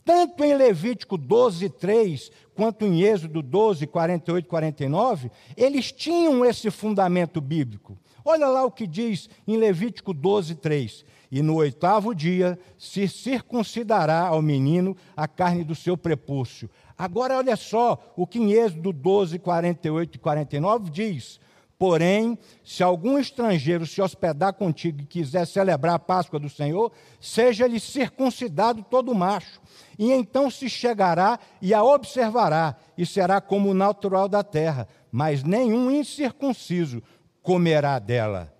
Tanto 0.03 0.43
em 0.43 0.55
Levítico 0.55 1.17
12, 1.17 1.69
3, 1.69 2.31
quanto 2.55 2.85
em 2.85 3.01
Êxodo 3.01 3.41
12, 3.41 3.85
48 3.87 4.45
e 4.45 4.49
49, 4.49 5.31
eles 5.55 5.91
tinham 5.91 6.43
esse 6.43 6.71
fundamento 6.71 7.39
bíblico. 7.39 7.97
Olha 8.25 8.47
lá 8.47 8.65
o 8.65 8.71
que 8.71 8.85
diz 8.85 9.29
em 9.47 9.57
Levítico 9.57 10.13
12, 10.13 10.55
3. 10.55 11.05
E 11.31 11.41
no 11.41 11.55
oitavo 11.55 12.13
dia 12.15 12.59
se 12.77 13.07
circuncidará 13.07 14.27
ao 14.27 14.41
menino 14.41 14.97
a 15.15 15.27
carne 15.27 15.63
do 15.63 15.75
seu 15.75 15.95
prepúcio. 15.95 16.69
Agora, 16.97 17.37
olha 17.37 17.55
só 17.55 18.13
o 18.17 18.25
que 18.25 18.39
em 18.39 18.51
Êxodo 18.51 18.91
12, 18.91 19.37
48 19.39 20.15
e 20.15 20.19
49 20.19 20.89
diz: 20.89 21.39
Porém, 21.79 22.37
se 22.61 22.83
algum 22.83 23.17
estrangeiro 23.17 23.87
se 23.87 24.01
hospedar 24.01 24.51
contigo 24.51 25.01
e 25.01 25.05
quiser 25.05 25.47
celebrar 25.47 25.95
a 25.95 25.99
Páscoa 25.99 26.37
do 26.37 26.49
Senhor, 26.49 26.91
seja-lhe 27.21 27.79
circuncidado 27.79 28.83
todo 28.83 29.15
macho. 29.15 29.61
E 29.97 30.11
então 30.11 30.51
se 30.51 30.69
chegará 30.69 31.39
e 31.61 31.73
a 31.73 31.81
observará, 31.81 32.75
e 32.97 33.05
será 33.05 33.39
como 33.39 33.69
o 33.69 33.73
natural 33.73 34.27
da 34.27 34.43
terra, 34.43 34.89
mas 35.09 35.41
nenhum 35.41 35.89
incircunciso 35.89 37.01
comerá 37.41 37.97
dela. 37.97 38.53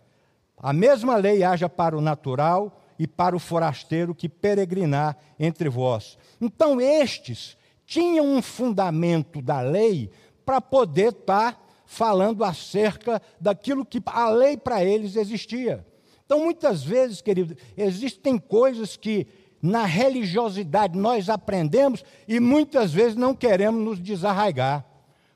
A 0.58 0.72
mesma 0.72 1.18
lei 1.18 1.44
haja 1.44 1.68
para 1.68 1.98
o 1.98 2.02
natural 2.02 2.82
e 2.98 3.06
para 3.06 3.36
o 3.36 3.40
forasteiro 3.40 4.16
que 4.16 4.30
peregrinar 4.30 5.18
entre 5.38 5.68
vós. 5.68 6.18
Então, 6.40 6.80
estes 6.80 7.58
tinham 7.86 8.26
um 8.26 8.42
fundamento 8.42 9.42
da 9.42 9.60
lei 9.60 10.10
para 10.46 10.62
poder 10.62 11.10
estar 11.10 11.69
falando 11.90 12.44
acerca 12.44 13.20
daquilo 13.42 13.84
que 13.84 14.00
a 14.06 14.30
lei 14.30 14.56
para 14.56 14.86
eles 14.86 15.16
existia. 15.16 15.84
Então, 16.24 16.44
muitas 16.44 16.84
vezes, 16.84 17.20
querido, 17.20 17.58
existem 17.76 18.38
coisas 18.38 18.96
que 18.96 19.26
na 19.60 19.86
religiosidade 19.86 20.96
nós 20.96 21.30
aprendemos 21.30 22.06
e 22.28 22.40
muitas 22.40 22.94
vezes 22.94 23.16
não 23.16 23.34
queremos 23.34 23.84
nos 23.84 24.00
desarraigar, 24.00 24.86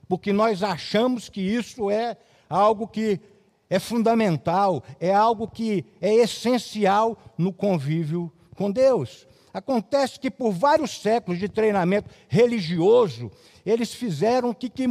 porque 0.08 0.32
nós 0.32 0.62
achamos 0.62 1.28
que 1.28 1.42
isso 1.42 1.90
é 1.90 2.16
algo 2.48 2.88
que 2.88 3.20
é 3.68 3.80
fundamental, 3.80 4.84
é 5.00 5.12
algo 5.12 5.48
que 5.48 5.84
é 6.00 6.14
essencial 6.14 7.18
no 7.36 7.52
convívio 7.52 8.32
com 8.56 8.70
Deus. 8.70 9.28
Acontece 9.52 10.20
que 10.20 10.30
por 10.30 10.52
vários 10.52 11.02
séculos 11.02 11.40
de 11.40 11.50
treinamento 11.50 12.12
religioso, 12.28 13.32
eles 13.66 13.92
fizeram 13.92 14.54
que, 14.54 14.70
que, 14.70 14.86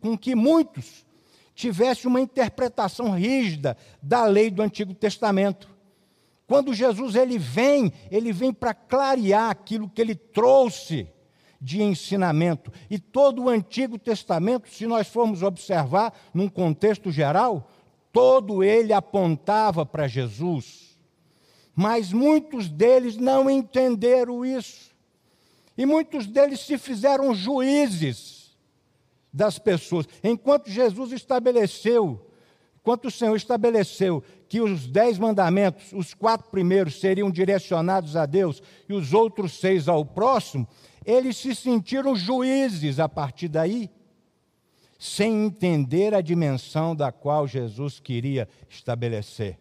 com 0.00 0.16
que 0.16 0.36
muitos 0.36 1.07
tivessem 1.58 2.08
uma 2.08 2.20
interpretação 2.20 3.10
rígida 3.10 3.76
da 4.00 4.24
lei 4.26 4.48
do 4.48 4.62
Antigo 4.62 4.94
Testamento. 4.94 5.68
Quando 6.46 6.72
Jesus 6.72 7.16
ele 7.16 7.36
vem, 7.36 7.92
ele 8.12 8.32
vem 8.32 8.52
para 8.52 8.72
clarear 8.72 9.50
aquilo 9.50 9.90
que 9.90 10.00
ele 10.00 10.14
trouxe 10.14 11.08
de 11.60 11.82
ensinamento. 11.82 12.72
E 12.88 12.96
todo 12.96 13.42
o 13.42 13.48
Antigo 13.48 13.98
Testamento, 13.98 14.72
se 14.72 14.86
nós 14.86 15.08
formos 15.08 15.42
observar 15.42 16.16
num 16.32 16.48
contexto 16.48 17.10
geral, 17.10 17.68
todo 18.12 18.62
ele 18.62 18.92
apontava 18.92 19.84
para 19.84 20.06
Jesus. 20.06 20.96
Mas 21.74 22.12
muitos 22.12 22.68
deles 22.68 23.16
não 23.16 23.50
entenderam 23.50 24.46
isso. 24.46 24.92
E 25.76 25.84
muitos 25.84 26.24
deles 26.24 26.60
se 26.60 26.78
fizeram 26.78 27.34
juízes 27.34 28.37
das 29.32 29.58
pessoas. 29.58 30.06
Enquanto 30.22 30.70
Jesus 30.70 31.12
estabeleceu, 31.12 32.30
enquanto 32.80 33.06
o 33.06 33.10
Senhor 33.10 33.36
estabeleceu 33.36 34.22
que 34.48 34.60
os 34.60 34.86
dez 34.86 35.18
mandamentos, 35.18 35.92
os 35.92 36.14
quatro 36.14 36.50
primeiros 36.50 37.00
seriam 37.00 37.30
direcionados 37.30 38.16
a 38.16 38.24
Deus 38.24 38.62
e 38.88 38.94
os 38.94 39.12
outros 39.12 39.52
seis 39.52 39.88
ao 39.88 40.04
próximo, 40.04 40.66
eles 41.04 41.36
se 41.36 41.54
sentiram 41.54 42.16
juízes 42.16 42.98
a 42.98 43.08
partir 43.08 43.48
daí, 43.48 43.90
sem 44.98 45.46
entender 45.46 46.14
a 46.14 46.20
dimensão 46.20 46.94
da 46.94 47.12
qual 47.12 47.46
Jesus 47.46 48.00
queria 48.00 48.48
estabelecer. 48.68 49.58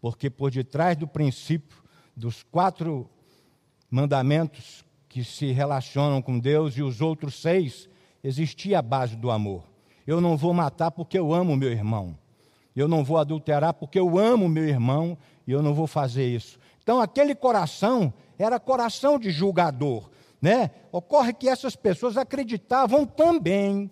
Porque 0.00 0.28
por 0.28 0.50
detrás 0.50 0.96
do 0.96 1.06
princípio 1.06 1.82
dos 2.14 2.42
quatro 2.42 3.08
mandamentos 3.90 4.84
que 5.08 5.24
se 5.24 5.50
relacionam 5.52 6.20
com 6.20 6.38
Deus 6.38 6.76
e 6.76 6.82
os 6.82 7.00
outros 7.00 7.40
seis, 7.40 7.88
existia 8.26 8.80
a 8.80 8.82
base 8.82 9.14
do 9.14 9.30
amor. 9.30 9.62
Eu 10.06 10.20
não 10.20 10.36
vou 10.36 10.52
matar 10.52 10.90
porque 10.90 11.18
eu 11.18 11.32
amo 11.32 11.56
meu 11.56 11.70
irmão. 11.70 12.18
Eu 12.74 12.88
não 12.88 13.04
vou 13.04 13.18
adulterar 13.18 13.72
porque 13.72 13.98
eu 13.98 14.18
amo 14.18 14.48
meu 14.48 14.68
irmão 14.68 15.16
e 15.46 15.52
eu 15.52 15.62
não 15.62 15.72
vou 15.72 15.86
fazer 15.86 16.26
isso. 16.26 16.58
Então, 16.82 17.00
aquele 17.00 17.34
coração 17.34 18.12
era 18.38 18.60
coração 18.60 19.18
de 19.18 19.30
julgador. 19.30 20.10
Né? 20.42 20.70
Ocorre 20.92 21.32
que 21.32 21.48
essas 21.48 21.76
pessoas 21.76 22.16
acreditavam 22.16 23.06
também 23.06 23.90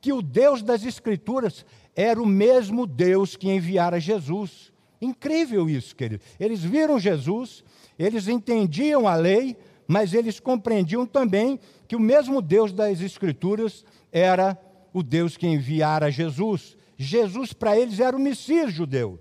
que 0.00 0.12
o 0.12 0.22
Deus 0.22 0.62
das 0.62 0.84
Escrituras 0.84 1.66
era 1.94 2.20
o 2.22 2.26
mesmo 2.26 2.86
Deus 2.86 3.36
que 3.36 3.50
enviara 3.50 4.00
Jesus. 4.00 4.72
Incrível 5.00 5.68
isso, 5.68 5.94
querido. 5.94 6.22
Eles 6.38 6.62
viram 6.62 6.98
Jesus, 6.98 7.64
eles 7.98 8.28
entendiam 8.28 9.06
a 9.06 9.14
lei, 9.14 9.56
mas 9.86 10.14
eles 10.14 10.40
compreendiam 10.40 11.06
também 11.06 11.58
que 11.86 11.96
o 11.96 12.00
mesmo 12.00 12.40
Deus 12.40 12.72
das 12.72 13.00
Escrituras 13.00 13.84
era 14.10 14.58
o 14.92 15.02
Deus 15.02 15.36
que 15.36 15.46
enviara 15.46 16.10
Jesus. 16.10 16.76
Jesus 16.96 17.52
para 17.52 17.76
eles 17.76 18.00
era 18.00 18.16
o 18.16 18.20
Messias 18.20 18.72
judeu. 18.72 19.18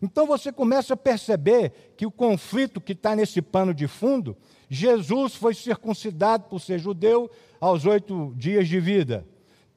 Então 0.00 0.26
você 0.26 0.50
começa 0.50 0.94
a 0.94 0.96
perceber 0.96 1.92
que 1.96 2.04
o 2.04 2.10
conflito 2.10 2.80
que 2.80 2.92
está 2.92 3.14
nesse 3.14 3.40
pano 3.40 3.72
de 3.72 3.86
fundo, 3.86 4.36
Jesus 4.68 5.36
foi 5.36 5.54
circuncidado 5.54 6.44
por 6.48 6.60
ser 6.60 6.78
judeu 6.78 7.30
aos 7.60 7.86
oito 7.86 8.32
dias 8.36 8.66
de 8.66 8.80
vida. 8.80 9.24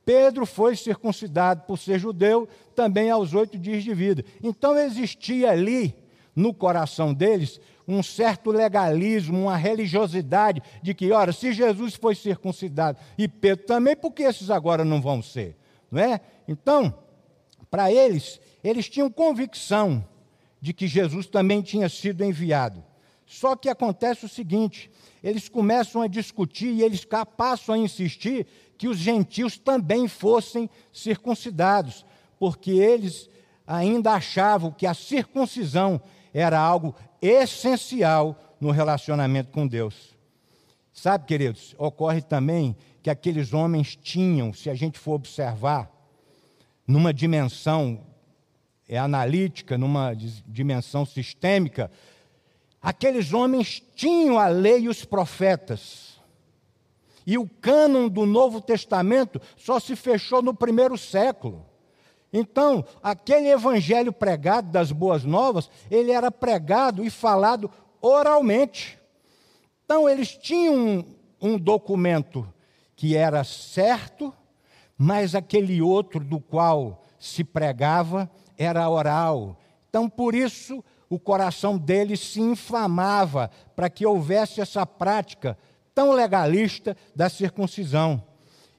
Pedro 0.03 0.45
foi 0.45 0.75
circuncidado 0.75 1.63
por 1.63 1.77
ser 1.77 1.99
judeu 1.99 2.47
também 2.75 3.09
aos 3.09 3.33
oito 3.33 3.57
dias 3.57 3.83
de 3.83 3.93
vida. 3.93 4.23
Então 4.43 4.77
existia 4.77 5.51
ali, 5.51 5.95
no 6.35 6.53
coração 6.53 7.13
deles, 7.13 7.59
um 7.87 8.03
certo 8.03 8.51
legalismo, 8.51 9.43
uma 9.43 9.55
religiosidade 9.55 10.61
de 10.81 10.93
que, 10.93 11.11
ora, 11.11 11.31
se 11.31 11.53
Jesus 11.53 11.95
foi 11.95 12.15
circuncidado 12.15 12.97
e 13.17 13.27
Pedro 13.27 13.65
também, 13.65 13.95
por 13.95 14.11
que 14.11 14.23
esses 14.23 14.49
agora 14.49 14.83
não 14.83 15.01
vão 15.01 15.21
ser? 15.21 15.55
Não 15.91 16.01
é? 16.01 16.19
Então, 16.47 16.93
para 17.69 17.91
eles, 17.91 18.39
eles 18.63 18.89
tinham 18.89 19.09
convicção 19.09 20.05
de 20.59 20.73
que 20.73 20.87
Jesus 20.87 21.27
também 21.27 21.61
tinha 21.61 21.87
sido 21.87 22.23
enviado. 22.23 22.83
Só 23.25 23.55
que 23.55 23.69
acontece 23.69 24.25
o 24.25 24.29
seguinte: 24.29 24.89
eles 25.23 25.47
começam 25.47 26.01
a 26.01 26.07
discutir 26.07 26.71
e 26.71 26.83
eles 26.83 27.05
passam 27.37 27.75
a 27.75 27.77
insistir 27.77 28.47
que 28.77 28.87
os 28.87 28.97
gentios 28.97 29.57
também 29.57 30.07
fossem 30.07 30.69
circuncidados, 30.91 32.05
porque 32.37 32.71
eles 32.71 33.29
ainda 33.65 34.11
achavam 34.13 34.71
que 34.71 34.85
a 34.85 34.93
circuncisão 34.93 36.01
era 36.37 36.59
algo 36.59 36.93
essencial 37.21 38.37
no 38.59 38.69
relacionamento 38.69 39.51
com 39.51 39.65
Deus. 39.65 40.17
Sabe, 40.91 41.25
queridos, 41.25 41.73
ocorre 41.77 42.21
também 42.21 42.75
que 43.01 43.09
aqueles 43.09 43.53
homens 43.53 43.95
tinham, 43.95 44.53
se 44.53 44.69
a 44.69 44.75
gente 44.75 44.99
for 44.99 45.13
observar, 45.13 45.89
numa 46.85 47.13
dimensão 47.13 48.05
é 48.87 48.97
analítica, 48.97 49.77
numa 49.77 50.13
dimensão 50.45 51.05
sistêmica, 51.05 51.89
aqueles 52.81 53.33
homens 53.33 53.81
tinham 53.95 54.37
a 54.37 54.47
lei 54.47 54.81
e 54.81 54.89
os 54.89 55.05
profetas. 55.05 56.19
E 57.25 57.37
o 57.37 57.47
cânon 57.47 58.09
do 58.09 58.25
Novo 58.25 58.61
Testamento 58.61 59.41
só 59.57 59.79
se 59.79 59.95
fechou 59.95 60.41
no 60.41 60.53
primeiro 60.53 60.97
século. 60.97 61.65
Então, 62.37 62.83
aquele 63.01 63.47
evangelho 63.47 64.11
pregado 64.11 64.69
das 64.69 64.91
boas 64.91 65.23
novas, 65.23 65.69
ele 65.89 66.11
era 66.11 66.29
pregado 66.29 67.01
e 67.01 67.09
falado 67.09 67.71
oralmente. 68.01 68.99
Então, 69.85 70.09
eles 70.09 70.35
tinham 70.35 70.75
um, 70.75 71.05
um 71.41 71.57
documento 71.57 72.45
que 72.93 73.15
era 73.15 73.41
certo, 73.45 74.33
mas 74.97 75.33
aquele 75.33 75.81
outro 75.81 76.19
do 76.19 76.37
qual 76.37 77.05
se 77.17 77.41
pregava 77.41 78.29
era 78.57 78.89
oral. 78.89 79.57
Então, 79.89 80.09
por 80.09 80.35
isso, 80.35 80.83
o 81.09 81.17
coração 81.17 81.77
deles 81.77 82.19
se 82.19 82.41
inflamava 82.41 83.49
para 83.77 83.89
que 83.89 84.05
houvesse 84.05 84.59
essa 84.59 84.85
prática 84.85 85.57
tão 85.93 86.11
legalista 86.11 86.97
da 87.15 87.29
circuncisão. 87.29 88.21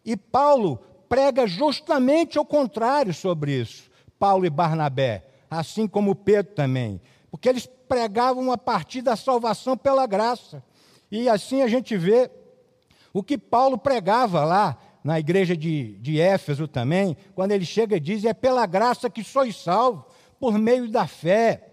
E 0.05 0.15
Paulo 0.15 0.79
prega 1.09 1.47
justamente 1.47 2.39
o 2.39 2.45
contrário 2.45 3.15
sobre 3.15 3.61
isso, 3.61 3.91
Paulo 4.19 4.47
e 4.47 4.51
Barnabé, 4.51 5.27
assim 5.51 5.87
como 5.87 6.15
Pedro 6.15 6.55
também, 6.55 7.01
porque 7.31 7.49
eles 7.49 7.67
pregavam 7.89 8.51
a 8.51 8.59
partir 8.59 9.03
da 9.03 9.17
salvação 9.17 9.77
pela 9.77 10.07
graça. 10.07 10.63
E 11.11 11.29
assim 11.29 11.63
a 11.63 11.69
gente 11.69 11.97
vê 11.97 12.31
o 13.13 13.23
que 13.23 13.39
Paulo 13.39 13.79
pregava 13.79 14.45
lá 14.45 14.77
na 15.03 15.21
igreja 15.21 15.57
de, 15.57 15.97
de 15.99 16.21
Éfeso 16.21 16.67
também, 16.67 17.17
quando 17.35 17.53
ele 17.53 17.65
chega 17.65 17.97
e 17.97 18.01
diz: 18.01 18.25
É 18.25 18.35
pela 18.35 18.67
graça 18.67 19.09
que 19.09 19.23
sois 19.23 19.57
salvos, 19.57 20.05
por 20.41 20.59
meio 20.59 20.91
da 20.91 21.07
fé. 21.07 21.69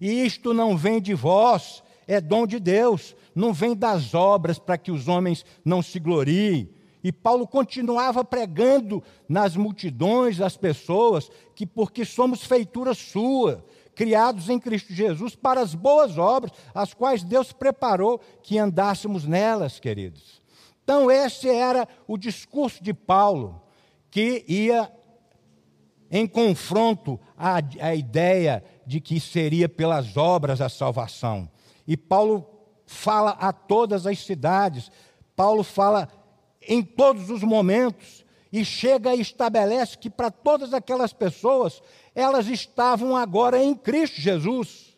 E 0.00 0.24
isto 0.24 0.54
não 0.54 0.76
vem 0.76 1.00
de 1.00 1.14
vós, 1.14 1.82
é 2.06 2.20
dom 2.20 2.46
de 2.46 2.58
Deus, 2.58 3.16
não 3.34 3.52
vem 3.52 3.74
das 3.74 4.14
obras 4.14 4.58
para 4.58 4.78
que 4.78 4.90
os 4.90 5.08
homens 5.08 5.44
não 5.64 5.82
se 5.82 5.98
gloriem. 5.98 6.70
E 7.02 7.10
Paulo 7.10 7.46
continuava 7.46 8.24
pregando 8.24 9.02
nas 9.28 9.56
multidões 9.56 10.36
das 10.36 10.56
pessoas 10.56 11.30
que 11.54 11.66
porque 11.66 12.04
somos 12.04 12.44
feitura 12.44 12.94
sua, 12.94 13.64
criados 13.94 14.48
em 14.48 14.58
Cristo 14.58 14.92
Jesus 14.92 15.34
para 15.34 15.60
as 15.60 15.74
boas 15.74 16.16
obras, 16.16 16.52
as 16.74 16.94
quais 16.94 17.22
Deus 17.22 17.52
preparou 17.52 18.20
que 18.42 18.58
andássemos 18.58 19.24
nelas, 19.24 19.80
queridos. 19.80 20.40
Então 20.84 21.10
esse 21.10 21.48
era 21.48 21.88
o 22.06 22.16
discurso 22.16 22.82
de 22.82 22.94
Paulo, 22.94 23.60
que 24.10 24.44
ia 24.46 24.90
em 26.10 26.26
confronto 26.26 27.18
à, 27.36 27.56
à 27.80 27.94
ideia 27.94 28.62
de 28.86 29.00
que 29.00 29.18
seria 29.18 29.68
pelas 29.68 30.16
obras 30.16 30.60
a 30.60 30.68
salvação. 30.68 31.48
E 31.86 31.96
Paulo 31.96 32.46
fala 32.86 33.30
a 33.30 33.52
todas 33.52 34.06
as 34.06 34.18
cidades, 34.18 34.90
Paulo 35.34 35.64
fala 35.64 36.08
em 36.66 36.82
todos 36.82 37.30
os 37.30 37.42
momentos 37.42 38.24
e 38.52 38.64
chega 38.64 39.14
e 39.14 39.20
estabelece 39.20 39.96
que 39.96 40.10
para 40.10 40.30
todas 40.30 40.74
aquelas 40.74 41.12
pessoas, 41.12 41.82
elas 42.14 42.46
estavam 42.48 43.16
agora 43.16 43.62
em 43.62 43.74
Cristo 43.74 44.20
Jesus. 44.20 44.94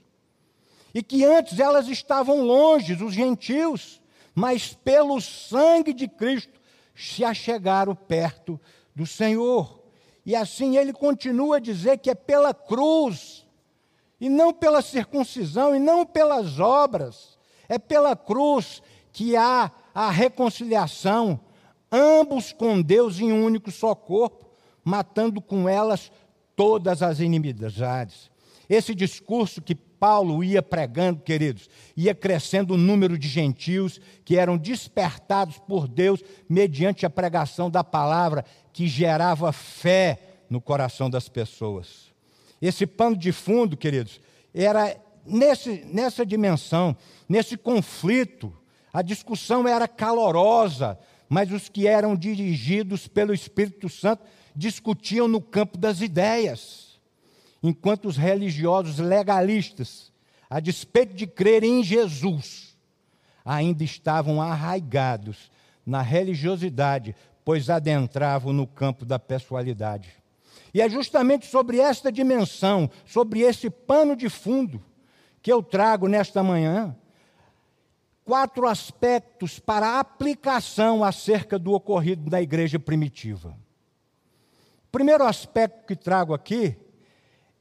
E 0.92 1.02
que 1.02 1.24
antes 1.24 1.60
elas 1.60 1.88
estavam 1.88 2.42
longe, 2.42 2.94
os 3.02 3.14
gentios, 3.14 4.00
mas 4.34 4.74
pelo 4.74 5.20
sangue 5.20 5.92
de 5.92 6.08
Cristo 6.08 6.60
se 6.94 7.24
achegaram 7.24 7.94
perto 7.94 8.60
do 8.94 9.06
Senhor. 9.06 9.82
E 10.26 10.34
assim 10.34 10.76
ele 10.76 10.92
continua 10.92 11.56
a 11.56 11.60
dizer 11.60 11.98
que 11.98 12.10
é 12.10 12.14
pela 12.14 12.52
cruz, 12.52 13.46
e 14.20 14.28
não 14.28 14.52
pela 14.52 14.82
circuncisão, 14.82 15.76
e 15.76 15.78
não 15.78 16.06
pelas 16.06 16.58
obras, 16.58 17.38
é 17.68 17.78
pela 17.78 18.16
cruz 18.16 18.82
que 19.12 19.36
há 19.36 19.70
a 19.94 20.10
reconciliação 20.10 21.40
ambos 21.94 22.52
com 22.52 22.82
Deus 22.82 23.20
em 23.20 23.32
um 23.32 23.44
único 23.44 23.70
só 23.70 23.94
corpo, 23.94 24.50
matando 24.84 25.40
com 25.40 25.68
elas 25.68 26.10
todas 26.56 27.02
as 27.02 27.20
inimizades. 27.20 28.30
Esse 28.68 28.94
discurso 28.94 29.62
que 29.62 29.74
Paulo 29.74 30.42
ia 30.42 30.62
pregando, 30.62 31.20
queridos, 31.22 31.68
ia 31.96 32.14
crescendo 32.14 32.74
o 32.74 32.78
número 32.78 33.16
de 33.16 33.28
gentios 33.28 34.00
que 34.24 34.36
eram 34.36 34.56
despertados 34.56 35.58
por 35.58 35.86
Deus 35.86 36.22
mediante 36.48 37.06
a 37.06 37.10
pregação 37.10 37.70
da 37.70 37.84
palavra 37.84 38.44
que 38.72 38.88
gerava 38.88 39.52
fé 39.52 40.18
no 40.50 40.60
coração 40.60 41.08
das 41.08 41.28
pessoas. 41.28 42.12
Esse 42.60 42.86
pano 42.86 43.16
de 43.16 43.32
fundo, 43.32 43.76
queridos, 43.76 44.20
era 44.52 44.96
nesse, 45.24 45.84
nessa 45.86 46.24
dimensão, 46.24 46.96
nesse 47.28 47.56
conflito. 47.56 48.52
A 48.92 49.02
discussão 49.02 49.66
era 49.66 49.88
calorosa, 49.88 50.98
mas 51.28 51.50
os 51.50 51.68
que 51.68 51.86
eram 51.86 52.16
dirigidos 52.16 53.08
pelo 53.08 53.32
Espírito 53.34 53.88
Santo 53.88 54.22
discutiam 54.54 55.26
no 55.26 55.40
campo 55.40 55.76
das 55.76 56.00
ideias, 56.00 57.00
enquanto 57.62 58.06
os 58.06 58.16
religiosos 58.16 58.98
legalistas, 58.98 60.12
a 60.48 60.60
despeito 60.60 61.14
de 61.14 61.26
crerem 61.26 61.80
em 61.80 61.82
Jesus, 61.82 62.76
ainda 63.44 63.82
estavam 63.82 64.40
arraigados 64.40 65.50
na 65.84 66.00
religiosidade 66.00 67.14
pois 67.44 67.68
adentravam 67.68 68.52
no 68.52 68.66
campo 68.66 69.04
da 69.04 69.18
pessoalidade. 69.18 70.10
E 70.72 70.80
é 70.80 70.88
justamente 70.88 71.46
sobre 71.46 71.78
esta 71.78 72.10
dimensão, 72.10 72.90
sobre 73.04 73.40
esse 73.40 73.68
pano 73.68 74.16
de 74.16 74.28
fundo, 74.28 74.82
que 75.42 75.52
eu 75.52 75.62
trago 75.62 76.08
nesta 76.08 76.42
manhã 76.42 76.96
quatro 78.24 78.66
aspectos 78.66 79.58
para 79.58 80.00
aplicação 80.00 81.04
acerca 81.04 81.58
do 81.58 81.72
ocorrido 81.72 82.30
na 82.30 82.40
igreja 82.40 82.78
primitiva. 82.78 83.50
O 84.88 84.90
primeiro 84.90 85.24
aspecto 85.24 85.86
que 85.86 85.94
trago 85.94 86.32
aqui 86.32 86.76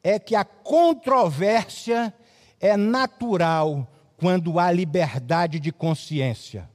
é 0.02 0.17
que 0.17 0.36
a 0.36 0.45
controvérsia 0.45 2.13
é 2.60 2.78
natural 2.78 3.88
quando 4.17 4.58
há 4.58 4.71
liberdade 4.71 5.60
de 5.60 5.71
consciência. 5.71 6.69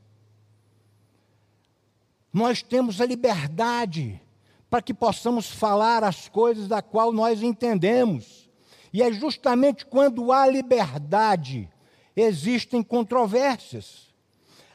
Nós 2.33 2.63
temos 2.63 3.01
a 3.01 3.07
liberdade 3.07 4.21
para 4.69 4.83
que 4.83 4.93
possamos 4.93 5.49
falar 5.49 6.05
as 6.05 6.29
coisas 6.29 6.69
da 6.69 6.83
qual 6.83 7.11
nós 7.11 7.43
entendemos. 7.43 8.51
E 8.93 9.03
é 9.03 9.11
justamente 9.13 9.87
quando 9.87 10.31
há 10.31 10.47
liberdade 10.47 11.71
existem 12.21 12.83
controvérsias. 12.83 14.09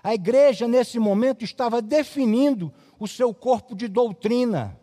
A 0.03 0.13
igreja, 0.13 0.67
nesse 0.67 0.99
momento, 0.99 1.43
estava 1.43 1.81
definindo 1.81 2.73
o 2.99 3.07
seu 3.07 3.33
corpo 3.33 3.75
de 3.75 3.87
doutrina. 3.87 4.79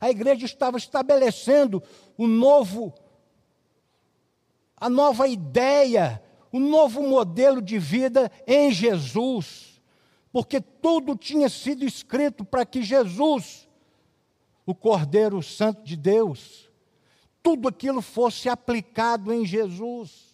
A 0.00 0.10
igreja 0.10 0.46
estava 0.46 0.78
estabelecendo 0.78 1.82
o 2.16 2.26
novo, 2.26 2.92
a 4.76 4.88
nova 4.88 5.26
ideia, 5.26 6.22
o 6.52 6.58
novo 6.58 7.02
modelo 7.02 7.60
de 7.60 7.78
vida 7.78 8.30
em 8.46 8.70
Jesus. 8.70 9.80
Porque 10.32 10.60
tudo 10.60 11.16
tinha 11.16 11.48
sido 11.48 11.84
escrito 11.84 12.44
para 12.44 12.66
que 12.66 12.82
Jesus, 12.82 13.68
o 14.66 14.74
Cordeiro 14.74 15.42
Santo 15.42 15.82
de 15.82 15.96
Deus, 15.96 16.68
tudo 17.42 17.68
aquilo 17.68 18.02
fosse 18.02 18.48
aplicado 18.48 19.32
em 19.32 19.46
Jesus. 19.46 20.27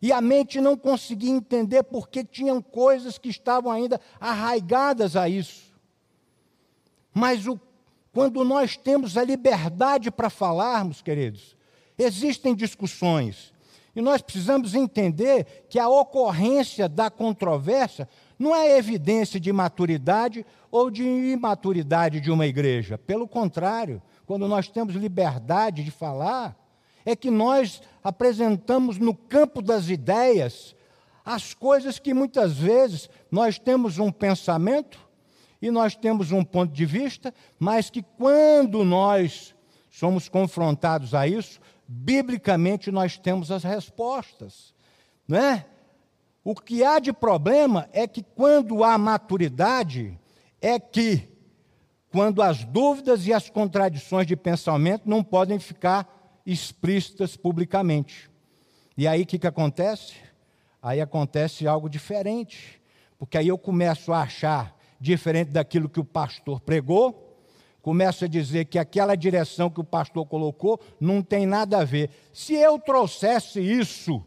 E 0.00 0.12
a 0.12 0.20
mente 0.20 0.60
não 0.60 0.76
conseguia 0.76 1.30
entender 1.30 1.82
porque 1.82 2.24
tinham 2.24 2.62
coisas 2.62 3.18
que 3.18 3.28
estavam 3.28 3.72
ainda 3.72 4.00
arraigadas 4.20 5.16
a 5.16 5.28
isso. 5.28 5.68
Mas 7.12 7.46
o, 7.46 7.58
quando 8.12 8.44
nós 8.44 8.76
temos 8.76 9.16
a 9.16 9.24
liberdade 9.24 10.10
para 10.10 10.30
falarmos, 10.30 11.02
queridos, 11.02 11.56
existem 11.98 12.54
discussões. 12.54 13.52
E 13.94 14.00
nós 14.00 14.22
precisamos 14.22 14.76
entender 14.76 15.66
que 15.68 15.78
a 15.78 15.88
ocorrência 15.88 16.88
da 16.88 17.10
controvérsia 17.10 18.08
não 18.38 18.54
é 18.54 18.78
evidência 18.78 19.40
de 19.40 19.52
maturidade 19.52 20.46
ou 20.70 20.90
de 20.90 21.02
imaturidade 21.02 22.20
de 22.20 22.30
uma 22.30 22.46
igreja. 22.46 22.96
Pelo 22.96 23.26
contrário, 23.26 24.00
quando 24.26 24.46
nós 24.46 24.68
temos 24.68 24.94
liberdade 24.94 25.82
de 25.82 25.90
falar, 25.90 26.56
é 27.08 27.16
que 27.16 27.30
nós 27.30 27.80
apresentamos 28.04 28.98
no 28.98 29.14
campo 29.14 29.62
das 29.62 29.88
ideias 29.88 30.76
as 31.24 31.54
coisas 31.54 31.98
que 31.98 32.12
muitas 32.12 32.58
vezes 32.58 33.08
nós 33.30 33.58
temos 33.58 33.98
um 33.98 34.12
pensamento 34.12 34.98
e 35.60 35.70
nós 35.70 35.96
temos 35.96 36.32
um 36.32 36.44
ponto 36.44 36.70
de 36.70 36.84
vista, 36.84 37.32
mas 37.58 37.88
que 37.88 38.02
quando 38.02 38.84
nós 38.84 39.54
somos 39.90 40.28
confrontados 40.28 41.14
a 41.14 41.26
isso, 41.26 41.58
biblicamente 41.86 42.90
nós 42.90 43.16
temos 43.16 43.50
as 43.50 43.64
respostas, 43.64 44.74
não 45.26 45.38
é? 45.38 45.64
O 46.44 46.54
que 46.54 46.84
há 46.84 46.98
de 46.98 47.10
problema 47.10 47.88
é 47.90 48.06
que 48.06 48.22
quando 48.22 48.84
há 48.84 48.98
maturidade, 48.98 50.18
é 50.60 50.78
que 50.78 51.26
quando 52.10 52.42
as 52.42 52.64
dúvidas 52.64 53.26
e 53.26 53.32
as 53.32 53.48
contradições 53.48 54.26
de 54.26 54.36
pensamento 54.36 55.08
não 55.08 55.24
podem 55.24 55.58
ficar 55.58 56.17
explícitas 56.48 57.36
publicamente. 57.36 58.30
E 58.96 59.06
aí 59.06 59.22
o 59.22 59.26
que, 59.26 59.38
que 59.38 59.46
acontece? 59.46 60.14
Aí 60.82 60.98
acontece 60.98 61.68
algo 61.68 61.90
diferente, 61.90 62.80
porque 63.18 63.36
aí 63.36 63.48
eu 63.48 63.58
começo 63.58 64.12
a 64.12 64.22
achar 64.22 64.74
diferente 64.98 65.50
daquilo 65.50 65.90
que 65.90 66.00
o 66.00 66.04
pastor 66.04 66.60
pregou, 66.60 67.38
começo 67.82 68.24
a 68.24 68.28
dizer 68.28 68.64
que 68.64 68.78
aquela 68.78 69.14
direção 69.14 69.68
que 69.68 69.80
o 69.80 69.84
pastor 69.84 70.24
colocou 70.26 70.80
não 70.98 71.22
tem 71.22 71.46
nada 71.46 71.78
a 71.78 71.84
ver. 71.84 72.10
Se 72.32 72.54
eu 72.54 72.78
trouxesse 72.78 73.60
isso 73.60 74.24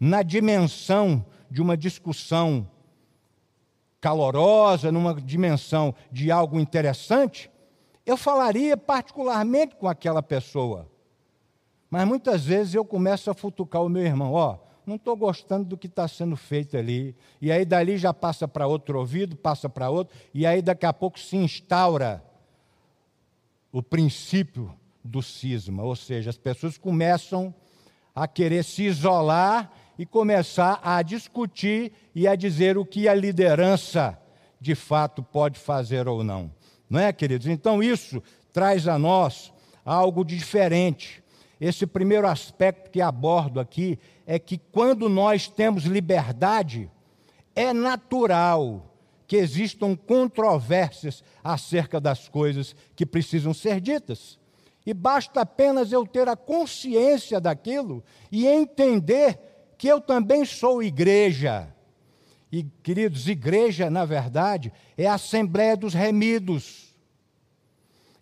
na 0.00 0.22
dimensão 0.22 1.24
de 1.50 1.60
uma 1.60 1.76
discussão 1.76 2.68
calorosa, 4.00 4.90
numa 4.90 5.14
dimensão 5.14 5.94
de 6.10 6.30
algo 6.30 6.58
interessante, 6.58 7.50
eu 8.06 8.16
falaria 8.16 8.76
particularmente 8.76 9.76
com 9.76 9.86
aquela 9.86 10.22
pessoa. 10.22 10.90
Mas 11.90 12.06
muitas 12.06 12.44
vezes 12.44 12.74
eu 12.74 12.84
começo 12.84 13.30
a 13.30 13.34
futucar 13.34 13.82
o 13.82 13.88
meu 13.88 14.02
irmão, 14.02 14.32
ó, 14.32 14.58
não 14.86 14.96
estou 14.96 15.16
gostando 15.16 15.64
do 15.64 15.76
que 15.76 15.86
está 15.86 16.08
sendo 16.08 16.36
feito 16.36 16.76
ali. 16.76 17.14
E 17.40 17.52
aí 17.52 17.64
dali 17.64 17.98
já 17.98 18.12
passa 18.14 18.48
para 18.48 18.66
outro 18.66 18.98
ouvido, 18.98 19.36
passa 19.36 19.68
para 19.68 19.90
outro, 19.90 20.16
e 20.32 20.46
aí 20.46 20.62
daqui 20.62 20.86
a 20.86 20.92
pouco 20.92 21.18
se 21.18 21.36
instaura 21.36 22.22
o 23.70 23.82
princípio 23.82 24.74
do 25.04 25.22
cisma, 25.22 25.82
ou 25.82 25.94
seja, 25.94 26.30
as 26.30 26.38
pessoas 26.38 26.76
começam 26.76 27.54
a 28.14 28.26
querer 28.26 28.64
se 28.64 28.84
isolar 28.84 29.70
e 29.98 30.06
começar 30.06 30.80
a 30.82 31.02
discutir 31.02 31.92
e 32.14 32.26
a 32.26 32.34
dizer 32.34 32.78
o 32.78 32.84
que 32.84 33.08
a 33.08 33.14
liderança 33.14 34.18
de 34.60 34.74
fato 34.74 35.22
pode 35.22 35.58
fazer 35.58 36.08
ou 36.08 36.24
não. 36.24 36.50
Não 36.88 36.98
é, 36.98 37.12
queridos? 37.12 37.46
Então 37.46 37.82
isso 37.82 38.22
traz 38.52 38.88
a 38.88 38.98
nós 38.98 39.52
algo 39.84 40.24
diferente. 40.24 41.22
Esse 41.60 41.86
primeiro 41.86 42.26
aspecto 42.26 42.90
que 42.90 43.00
abordo 43.00 43.58
aqui 43.58 43.98
é 44.26 44.38
que 44.38 44.58
quando 44.58 45.08
nós 45.08 45.48
temos 45.48 45.84
liberdade, 45.84 46.90
é 47.54 47.72
natural 47.72 48.94
que 49.26 49.36
existam 49.36 49.96
controvérsias 49.96 51.22
acerca 51.42 52.00
das 52.00 52.28
coisas 52.28 52.74
que 52.94 53.04
precisam 53.04 53.52
ser 53.52 53.80
ditas. 53.80 54.38
E 54.86 54.94
basta 54.94 55.42
apenas 55.42 55.92
eu 55.92 56.06
ter 56.06 56.28
a 56.28 56.36
consciência 56.36 57.40
daquilo 57.40 58.02
e 58.32 58.46
entender 58.46 59.38
que 59.76 59.88
eu 59.88 60.00
também 60.00 60.44
sou 60.44 60.82
igreja. 60.82 61.68
E, 62.50 62.62
queridos, 62.82 63.28
igreja, 63.28 63.90
na 63.90 64.06
verdade, 64.06 64.72
é 64.96 65.06
a 65.06 65.14
Assembleia 65.14 65.76
dos 65.76 65.92
Remidos 65.92 66.87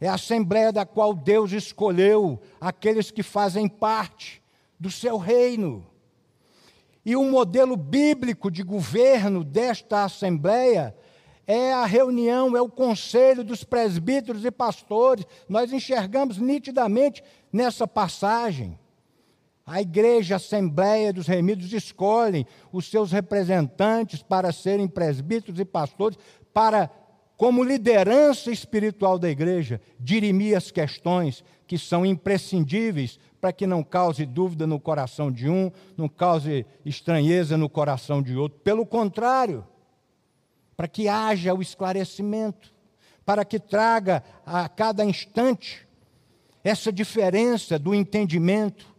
é 0.01 0.09
a 0.09 0.15
assembleia 0.15 0.73
da 0.73 0.85
qual 0.85 1.15
Deus 1.15 1.53
escolheu 1.53 2.41
aqueles 2.61 3.11
que 3.11 3.23
fazem 3.23 3.69
parte 3.69 4.43
do 4.79 4.91
seu 4.91 5.17
reino. 5.17 5.87
E 7.05 7.17
o 7.17 7.25
modelo 7.25 7.77
bíblico 7.77 8.51
de 8.51 8.63
governo 8.63 9.45
desta 9.45 10.05
assembleia 10.05 10.95
é 11.47 11.73
a 11.73 11.87
reunião, 11.87 12.57
é 12.57 12.61
o 12.61 12.69
conselho 12.69 13.45
dos 13.45 13.63
presbíteros 13.63 14.45
e 14.45 14.51
pastores. 14.51 15.25
Nós 15.49 15.73
enxergamos 15.73 16.39
nitidamente 16.39 17.23
nessa 17.53 17.87
passagem. 17.87 18.79
A 19.65 19.81
igreja, 19.81 20.35
a 20.35 20.37
Assembleia 20.37 21.13
dos 21.13 21.27
Remidos 21.27 21.73
escolhem 21.73 22.47
os 22.73 22.89
seus 22.91 23.11
representantes 23.11 24.23
para 24.23 24.53
serem 24.53 24.87
presbíteros 24.87 25.59
e 25.59 25.65
pastores, 25.65 26.19
para 26.53 26.91
como 27.37 27.63
liderança 27.63 28.51
espiritual 28.51 29.19
da 29.19 29.29
igreja, 29.29 29.81
dirimir 30.01 30.57
as 30.57 30.71
questões 30.71 31.45
que 31.67 31.77
são 31.77 32.07
imprescindíveis 32.07 33.19
para 33.41 33.53
que 33.53 33.67
não 33.67 33.83
cause 33.83 34.25
dúvida 34.25 34.67
no 34.67 34.81
coração 34.81 35.31
de 35.31 35.49
um, 35.49 35.71
não 35.97 36.09
cause 36.09 36.65
estranheza 36.85 37.57
no 37.57 37.69
coração 37.69 38.23
de 38.23 38.37
outro. 38.37 38.59
Pelo 38.61 38.87
contrário, 38.87 39.67
para 40.77 40.89
que 40.89 41.09
haja 41.09 41.55
o 41.55 41.61
esclarecimento, 41.61 42.75
para 43.25 43.45
que 43.45 43.59
traga 43.59 44.23
a 44.45 44.69
cada 44.69 45.05
instante 45.05 45.87
essa 46.65 46.93
diferença 46.93 47.79
do 47.79 47.95
entendimento, 47.95 48.95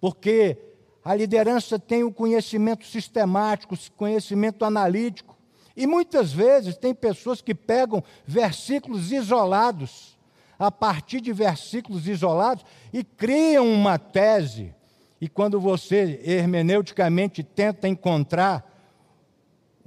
porque 0.00 0.56
a 1.04 1.14
liderança 1.14 1.78
tem 1.78 2.04
o 2.04 2.12
conhecimento 2.12 2.86
sistemático, 2.86 3.74
o 3.74 3.92
conhecimento 3.92 4.64
analítico, 4.64 5.36
e 5.76 5.86
muitas 5.86 6.32
vezes 6.32 6.76
tem 6.76 6.94
pessoas 6.94 7.40
que 7.40 7.54
pegam 7.54 8.02
versículos 8.26 9.12
isolados, 9.12 10.18
a 10.58 10.70
partir 10.70 11.20
de 11.20 11.32
versículos 11.32 12.06
isolados, 12.06 12.64
e 12.92 13.02
criam 13.02 13.66
uma 13.66 13.98
tese. 13.98 14.74
E 15.20 15.28
quando 15.28 15.60
você 15.60 16.20
hermeneuticamente 16.24 17.42
tenta 17.42 17.88
encontrar 17.88 18.66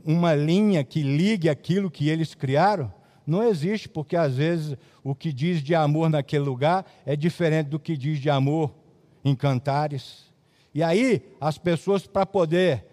uma 0.04 0.34
linha 0.34 0.84
que 0.84 1.02
ligue 1.02 1.50
aquilo 1.50 1.92
que 1.92 2.10
eles 2.10 2.34
criaram, 2.34 2.92
não 3.26 3.44
existe, 3.44 3.88
porque 3.88 4.16
às 4.16 4.36
vezes 4.36 4.78
o 5.04 5.16
que 5.16 5.32
diz 5.32 5.62
de 5.62 5.74
amor 5.74 6.10
naquele 6.10 6.44
lugar 6.44 6.86
é 7.06 7.16
diferente 7.16 7.68
do 7.68 7.80
que 7.80 7.96
diz 7.96 8.20
de 8.20 8.30
amor 8.30 8.74
em 9.24 9.36
cantares. 9.36 10.32
E 10.74 10.84
aí, 10.84 11.22
as 11.40 11.58
pessoas, 11.58 12.06
para 12.06 12.26
poder 12.26 12.86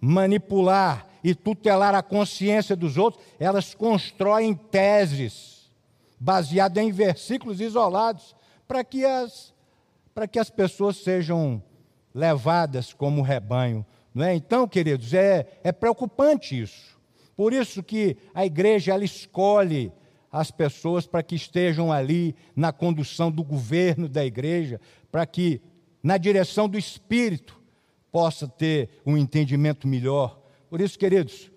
manipular 0.00 1.06
e 1.24 1.34
tutelar 1.34 1.94
a 1.94 2.02
consciência 2.02 2.76
dos 2.76 2.98
outros, 2.98 3.24
elas 3.40 3.74
constroem 3.74 4.54
teses 4.54 5.72
baseadas 6.20 6.84
em 6.84 6.92
versículos 6.92 7.62
isolados 7.62 8.36
para 8.68 8.84
que 8.84 9.04
as 9.06 9.54
para 10.14 10.28
que 10.28 10.38
as 10.38 10.48
pessoas 10.48 10.98
sejam 10.98 11.60
levadas 12.14 12.92
como 12.92 13.20
rebanho. 13.20 13.84
Não 14.14 14.24
é? 14.24 14.32
Então, 14.32 14.68
queridos, 14.68 15.12
é, 15.12 15.58
é 15.64 15.72
preocupante 15.72 16.60
isso. 16.60 16.96
Por 17.36 17.52
isso 17.52 17.82
que 17.82 18.16
a 18.32 18.46
igreja 18.46 18.92
ela 18.92 19.04
escolhe 19.04 19.92
as 20.30 20.52
pessoas 20.52 21.04
para 21.04 21.20
que 21.20 21.34
estejam 21.34 21.92
ali 21.92 22.36
na 22.54 22.72
condução 22.72 23.28
do 23.28 23.42
governo 23.42 24.08
da 24.08 24.24
igreja, 24.24 24.80
para 25.10 25.26
que, 25.26 25.60
na 26.00 26.16
direção 26.16 26.68
do 26.68 26.78
Espírito, 26.78 27.60
possa 28.12 28.46
ter 28.46 28.90
um 29.04 29.16
entendimento 29.16 29.88
melhor. 29.88 30.43
Por 30.68 30.80
isso, 30.80 30.98
queridos, 30.98 31.50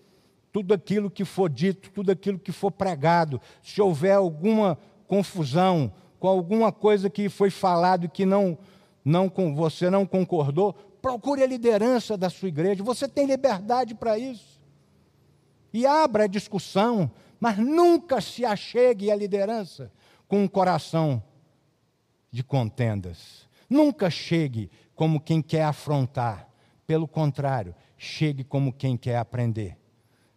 tudo 0.51 0.73
aquilo 0.73 1.09
que 1.09 1.25
for 1.25 1.49
dito, 1.49 1.91
tudo 1.91 2.11
aquilo 2.11 2.39
que 2.39 2.51
for 2.51 2.71
pregado, 2.71 3.39
se 3.61 3.81
houver 3.81 4.13
alguma 4.15 4.77
confusão 5.07 5.93
com 6.19 6.27
alguma 6.27 6.71
coisa 6.71 7.09
que 7.09 7.29
foi 7.29 7.49
falado 7.49 8.05
e 8.05 8.09
que 8.09 8.25
não, 8.25 8.57
não 9.03 9.29
com 9.29 9.53
você 9.53 9.89
não 9.89 10.05
concordou, 10.05 10.73
procure 11.01 11.43
a 11.43 11.47
liderança 11.47 12.17
da 12.17 12.29
sua 12.29 12.47
igreja. 12.47 12.83
Você 12.83 13.07
tem 13.07 13.25
liberdade 13.25 13.93
para 13.93 14.17
isso. 14.17 14.59
E 15.73 15.85
abra 15.85 16.23
a 16.23 16.27
discussão, 16.27 17.11
mas 17.39 17.57
nunca 17.57 18.19
se 18.19 18.43
achegue 18.43 19.11
à 19.11 19.15
liderança 19.15 19.91
com 20.27 20.43
um 20.43 20.47
coração 20.47 21.21
de 22.31 22.43
contendas. 22.43 23.47
Nunca 23.69 24.09
chegue 24.09 24.71
como 24.95 25.19
quem 25.19 25.41
quer 25.41 25.63
afrontar. 25.63 26.49
Pelo 26.85 27.07
contrário, 27.07 27.75
chegue 27.97 28.43
como 28.43 28.71
quem 28.71 28.95
quer 28.95 29.17
aprender. 29.17 29.77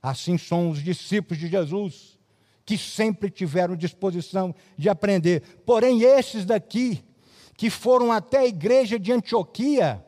Assim 0.03 0.39
são 0.39 0.71
os 0.71 0.83
discípulos 0.83 1.39
de 1.39 1.49
Jesus, 1.49 2.19
que 2.65 2.79
sempre 2.79 3.31
tiveram 3.31 3.77
disposição 3.77 4.55
de 4.77 4.89
aprender. 4.89 5.43
Porém, 5.67 6.03
esses 6.03 6.45
daqui, 6.45 7.05
que 7.57 7.69
foram 7.69 8.11
até 8.11 8.39
a 8.39 8.47
igreja 8.47 8.99
de 8.99 9.13
Antioquia, 9.13 10.05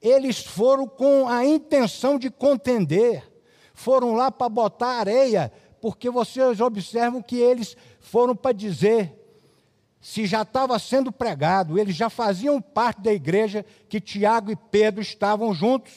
eles 0.00 0.38
foram 0.38 0.86
com 0.86 1.28
a 1.28 1.44
intenção 1.44 2.18
de 2.18 2.30
contender, 2.30 3.22
foram 3.74 4.14
lá 4.14 4.30
para 4.30 4.48
botar 4.48 4.98
areia 5.00 5.52
porque 5.80 6.08
vocês 6.08 6.62
observam 6.62 7.20
que 7.20 7.36
eles 7.36 7.76
foram 8.00 8.34
para 8.34 8.52
dizer 8.52 9.20
se 10.00 10.24
já 10.26 10.40
estava 10.40 10.78
sendo 10.78 11.10
pregado, 11.10 11.78
eles 11.78 11.94
já 11.96 12.08
faziam 12.08 12.60
parte 12.60 13.02
da 13.02 13.12
igreja 13.12 13.64
que 13.88 14.00
Tiago 14.00 14.50
e 14.50 14.56
Pedro 14.56 15.00
estavam 15.00 15.52
juntos 15.54 15.92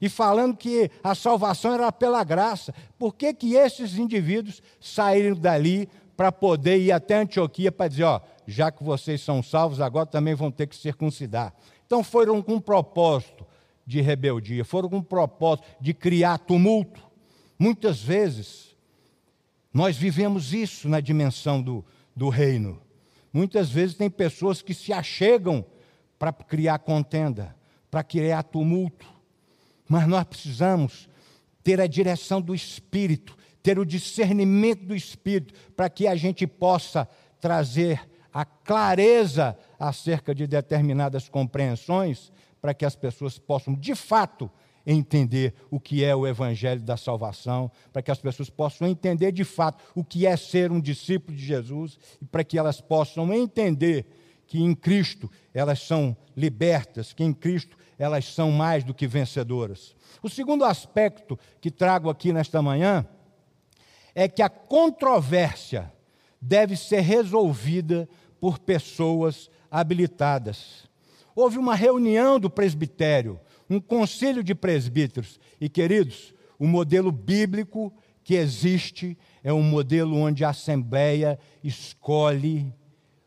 e 0.00 0.08
falando 0.08 0.56
que 0.56 0.90
a 1.02 1.14
salvação 1.14 1.74
era 1.74 1.90
pela 1.90 2.22
graça. 2.22 2.74
Por 2.98 3.14
que, 3.14 3.32
que 3.32 3.54
esses 3.54 3.96
indivíduos 3.96 4.62
saíram 4.80 5.34
dali 5.34 5.88
para 6.16 6.32
poder 6.32 6.78
ir 6.78 6.92
até 6.92 7.16
Antioquia 7.16 7.70
para 7.70 7.88
dizer, 7.88 8.04
ó, 8.04 8.20
já 8.46 8.70
que 8.70 8.82
vocês 8.82 9.20
são 9.20 9.42
salvos, 9.42 9.80
agora 9.80 10.06
também 10.06 10.34
vão 10.34 10.50
ter 10.50 10.66
que 10.66 10.76
circuncidar. 10.76 11.54
Então 11.86 12.02
foram 12.02 12.42
com 12.42 12.54
um 12.54 12.60
propósito 12.60 13.46
de 13.86 14.00
rebeldia, 14.00 14.64
foram 14.64 14.88
com 14.88 14.96
um 14.96 15.02
propósito 15.02 15.66
de 15.80 15.92
criar 15.92 16.38
tumulto. 16.38 17.00
Muitas 17.58 18.02
vezes 18.02 18.74
nós 19.72 19.96
vivemos 19.96 20.54
isso 20.54 20.88
na 20.88 21.00
dimensão 21.00 21.60
do, 21.60 21.84
do 22.14 22.28
reino. 22.28 22.80
Muitas 23.32 23.70
vezes 23.70 23.94
tem 23.94 24.08
pessoas 24.08 24.62
que 24.62 24.72
se 24.72 24.92
achegam 24.92 25.64
para 26.18 26.32
criar 26.32 26.78
contenda, 26.78 27.54
para 27.90 28.02
criar 28.02 28.42
tumulto. 28.42 29.06
Mas 29.88 30.06
nós 30.06 30.24
precisamos 30.24 31.08
ter 31.62 31.80
a 31.80 31.86
direção 31.86 32.40
do 32.40 32.54
Espírito, 32.54 33.36
ter 33.62 33.78
o 33.78 33.84
discernimento 33.84 34.84
do 34.84 34.94
Espírito, 34.94 35.54
para 35.76 35.90
que 35.90 36.06
a 36.06 36.14
gente 36.14 36.46
possa 36.46 37.08
trazer 37.40 38.00
a 38.32 38.44
clareza 38.44 39.56
acerca 39.78 40.34
de 40.34 40.46
determinadas 40.46 41.28
compreensões, 41.28 42.32
para 42.60 42.74
que 42.74 42.84
as 42.84 42.94
pessoas 42.94 43.38
possam, 43.38 43.74
de 43.74 43.94
fato, 43.94 44.50
entender 44.86 45.54
o 45.70 45.80
que 45.80 46.04
é 46.04 46.14
o 46.14 46.26
evangelho 46.26 46.80
da 46.80 46.96
salvação, 46.96 47.70
para 47.92 48.02
que 48.02 48.10
as 48.10 48.18
pessoas 48.18 48.48
possam 48.48 48.86
entender 48.86 49.32
de 49.32 49.42
fato 49.42 49.82
o 49.94 50.04
que 50.04 50.26
é 50.26 50.36
ser 50.36 50.70
um 50.70 50.80
discípulo 50.80 51.36
de 51.36 51.44
Jesus 51.44 51.98
e 52.22 52.24
para 52.24 52.44
que 52.44 52.56
elas 52.56 52.80
possam 52.80 53.32
entender 53.34 54.06
que 54.46 54.62
em 54.62 54.74
Cristo 54.74 55.30
elas 55.52 55.80
são 55.80 56.16
libertas, 56.36 57.12
que 57.12 57.24
em 57.24 57.32
Cristo 57.32 57.76
elas 57.98 58.32
são 58.32 58.50
mais 58.50 58.84
do 58.84 58.94
que 58.94 59.06
vencedoras. 59.06 59.94
O 60.22 60.28
segundo 60.28 60.64
aspecto 60.64 61.38
que 61.60 61.70
trago 61.70 62.10
aqui 62.10 62.32
nesta 62.32 62.60
manhã 62.60 63.06
é 64.14 64.28
que 64.28 64.42
a 64.42 64.48
controvérsia 64.48 65.92
deve 66.40 66.76
ser 66.76 67.00
resolvida 67.00 68.08
por 68.40 68.58
pessoas 68.58 69.50
habilitadas. 69.70 70.88
Houve 71.34 71.58
uma 71.58 71.74
reunião 71.74 72.40
do 72.40 72.48
presbitério 72.48 73.40
um 73.68 73.80
conselho 73.80 74.42
de 74.42 74.54
presbíteros. 74.54 75.40
E, 75.60 75.68
queridos, 75.68 76.34
o 76.58 76.66
modelo 76.66 77.10
bíblico 77.10 77.92
que 78.22 78.34
existe 78.34 79.16
é 79.42 79.52
um 79.52 79.62
modelo 79.62 80.16
onde 80.16 80.44
a 80.44 80.50
Assembleia 80.50 81.38
escolhe 81.62 82.72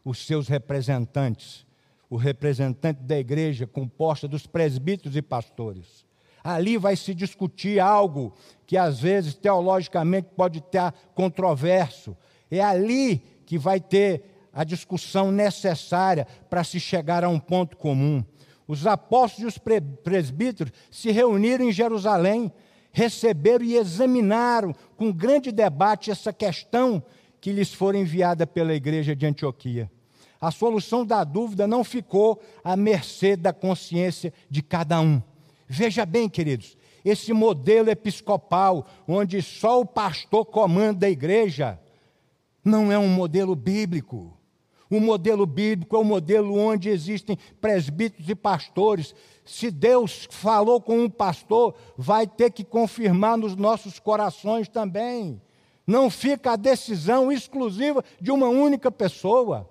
os 0.03 0.25
seus 0.25 0.47
representantes, 0.47 1.65
o 2.09 2.17
representante 2.17 3.01
da 3.03 3.17
igreja 3.17 3.67
composta 3.67 4.27
dos 4.27 4.47
presbíteros 4.47 5.15
e 5.15 5.21
pastores. 5.21 6.05
Ali 6.43 6.77
vai 6.77 6.95
se 6.95 7.13
discutir 7.13 7.79
algo 7.79 8.33
que 8.65 8.77
às 8.77 8.99
vezes 8.99 9.35
teologicamente 9.35 10.29
pode 10.35 10.61
ter 10.61 10.93
controverso. 11.13 12.17
É 12.49 12.61
ali 12.61 13.21
que 13.45 13.57
vai 13.57 13.79
ter 13.79 14.23
a 14.51 14.63
discussão 14.63 15.31
necessária 15.31 16.25
para 16.49 16.63
se 16.63 16.79
chegar 16.79 17.23
a 17.23 17.29
um 17.29 17.39
ponto 17.39 17.77
comum. 17.77 18.23
Os 18.67 18.87
apóstolos 18.87 19.43
e 19.43 19.57
os 19.57 19.81
presbíteros 20.03 20.71
se 20.89 21.11
reuniram 21.11 21.65
em 21.65 21.71
Jerusalém, 21.71 22.51
receberam 22.91 23.65
e 23.65 23.75
examinaram 23.75 24.73
com 24.95 25.11
grande 25.11 25.51
debate 25.51 26.09
essa 26.09 26.31
questão 26.31 27.03
que 27.41 27.51
lhes 27.51 27.73
foi 27.73 27.97
enviada 27.97 28.45
pela 28.47 28.73
igreja 28.73 29.15
de 29.15 29.25
Antioquia. 29.25 29.89
A 30.39 30.51
solução 30.51 31.05
da 31.05 31.23
dúvida 31.23 31.67
não 31.67 31.83
ficou 31.83 32.41
à 32.63 32.75
mercê 32.75 33.35
da 33.35 33.51
consciência 33.51 34.33
de 34.49 34.61
cada 34.61 35.01
um. 35.01 35.21
Veja 35.67 36.05
bem, 36.05 36.29
queridos, 36.29 36.77
esse 37.03 37.33
modelo 37.33 37.89
episcopal, 37.89 38.87
onde 39.07 39.41
só 39.41 39.81
o 39.81 39.85
pastor 39.85 40.45
comanda 40.45 41.07
a 41.07 41.09
igreja, 41.09 41.79
não 42.63 42.91
é 42.91 42.97
um 42.97 43.07
modelo 43.07 43.55
bíblico. 43.55 44.33
O 44.89 44.99
modelo 44.99 45.45
bíblico 45.45 45.95
é 45.95 45.99
o 45.99 46.03
modelo 46.03 46.57
onde 46.57 46.89
existem 46.89 47.37
presbíteros 47.61 48.27
e 48.27 48.33
pastores. 48.33 49.13
Se 49.45 49.69
Deus 49.69 50.27
falou 50.31 50.81
com 50.81 50.99
um 50.99 51.09
pastor, 51.09 51.75
vai 51.95 52.25
ter 52.25 52.51
que 52.51 52.63
confirmar 52.63 53.37
nos 53.37 53.55
nossos 53.55 53.99
corações 53.99 54.67
também. 54.67 55.39
Não 55.85 56.09
fica 56.09 56.53
a 56.53 56.55
decisão 56.55 57.31
exclusiva 57.31 58.03
de 58.19 58.31
uma 58.31 58.47
única 58.47 58.91
pessoa. 58.91 59.68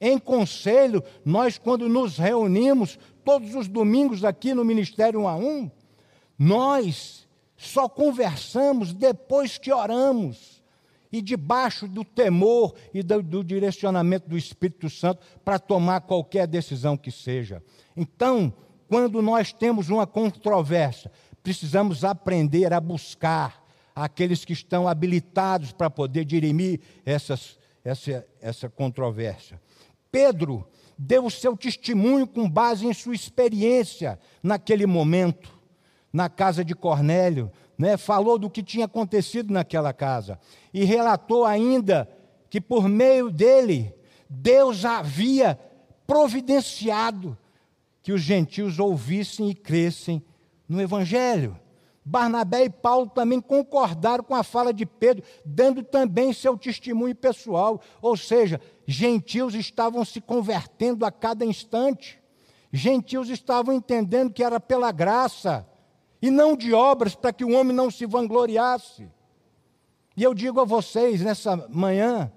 Em 0.00 0.18
conselho, 0.18 1.04
nós, 1.24 1.58
quando 1.58 1.88
nos 1.88 2.16
reunimos, 2.16 2.98
todos 3.24 3.54
os 3.54 3.68
domingos 3.68 4.24
aqui 4.24 4.54
no 4.54 4.64
Ministério 4.64 5.20
1 5.20 5.28
a 5.28 5.36
1, 5.36 5.70
nós 6.38 7.28
só 7.56 7.86
conversamos 7.88 8.94
depois 8.94 9.58
que 9.58 9.70
oramos 9.70 10.62
e 11.12 11.20
debaixo 11.20 11.86
do 11.86 12.04
temor 12.04 12.74
e 12.94 13.02
do, 13.02 13.22
do 13.22 13.44
direcionamento 13.44 14.28
do 14.28 14.38
Espírito 14.38 14.88
Santo 14.88 15.20
para 15.44 15.58
tomar 15.58 16.00
qualquer 16.02 16.46
decisão 16.46 16.96
que 16.96 17.10
seja. 17.10 17.62
Então, 17.96 18.52
quando 18.88 19.20
nós 19.20 19.52
temos 19.52 19.90
uma 19.90 20.06
controvérsia, 20.06 21.12
precisamos 21.42 22.04
aprender 22.04 22.72
a 22.72 22.80
buscar 22.80 23.62
aqueles 23.94 24.44
que 24.44 24.52
estão 24.52 24.88
habilitados 24.88 25.72
para 25.72 25.90
poder 25.90 26.24
dirimir 26.24 26.80
essas, 27.04 27.58
essa, 27.84 28.26
essa 28.40 28.68
controvérsia. 28.68 29.60
Pedro 30.10 30.66
deu 30.98 31.24
o 31.24 31.30
seu 31.30 31.56
testemunho 31.56 32.26
com 32.26 32.48
base 32.48 32.86
em 32.86 32.92
sua 32.92 33.14
experiência 33.14 34.18
naquele 34.42 34.86
momento, 34.86 35.58
na 36.12 36.28
casa 36.28 36.64
de 36.64 36.74
Cornélio, 36.74 37.50
né, 37.78 37.96
falou 37.96 38.38
do 38.38 38.50
que 38.50 38.62
tinha 38.62 38.84
acontecido 38.84 39.52
naquela 39.52 39.92
casa 39.92 40.38
e 40.74 40.84
relatou 40.84 41.44
ainda 41.44 42.08
que 42.50 42.60
por 42.60 42.88
meio 42.88 43.30
dele 43.30 43.94
Deus 44.28 44.84
havia 44.84 45.58
providenciado 46.06 47.38
que 48.02 48.12
os 48.12 48.20
gentios 48.20 48.78
ouvissem 48.78 49.50
e 49.50 49.54
crescem 49.54 50.22
no 50.68 50.80
Evangelho. 50.80 51.58
Barnabé 52.10 52.64
e 52.64 52.70
Paulo 52.70 53.08
também 53.08 53.40
concordaram 53.40 54.24
com 54.24 54.34
a 54.34 54.42
fala 54.42 54.74
de 54.74 54.84
Pedro, 54.84 55.22
dando 55.44 55.80
também 55.80 56.32
seu 56.32 56.58
testemunho 56.58 57.14
pessoal, 57.14 57.80
ou 58.02 58.16
seja, 58.16 58.60
gentios 58.84 59.54
estavam 59.54 60.04
se 60.04 60.20
convertendo 60.20 61.06
a 61.06 61.12
cada 61.12 61.44
instante, 61.44 62.20
gentios 62.72 63.30
estavam 63.30 63.72
entendendo 63.72 64.32
que 64.32 64.42
era 64.42 64.58
pela 64.58 64.90
graça, 64.90 65.64
e 66.20 66.32
não 66.32 66.56
de 66.56 66.74
obras, 66.74 67.14
para 67.14 67.32
que 67.32 67.44
o 67.44 67.52
homem 67.52 67.74
não 67.74 67.92
se 67.92 68.04
vangloriasse. 68.06 69.08
E 70.16 70.24
eu 70.24 70.34
digo 70.34 70.60
a 70.60 70.64
vocês 70.64 71.20
nessa 71.20 71.68
manhã: 71.68 72.30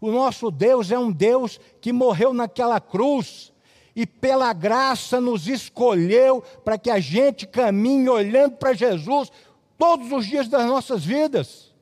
o 0.00 0.10
nosso 0.10 0.50
Deus 0.50 0.90
é 0.90 0.98
um 0.98 1.12
Deus 1.12 1.60
que 1.80 1.92
morreu 1.92 2.34
naquela 2.34 2.80
cruz 2.80 3.53
e 3.94 4.06
pela 4.06 4.52
graça 4.52 5.20
nos 5.20 5.46
escolheu 5.46 6.42
para 6.64 6.76
que 6.76 6.90
a 6.90 6.98
gente 6.98 7.46
caminhe 7.46 8.08
olhando 8.08 8.56
para 8.56 8.74
Jesus 8.74 9.30
todos 9.78 10.10
os 10.10 10.26
dias 10.26 10.48
das 10.48 10.66
nossas 10.66 11.04
vidas, 11.04 11.72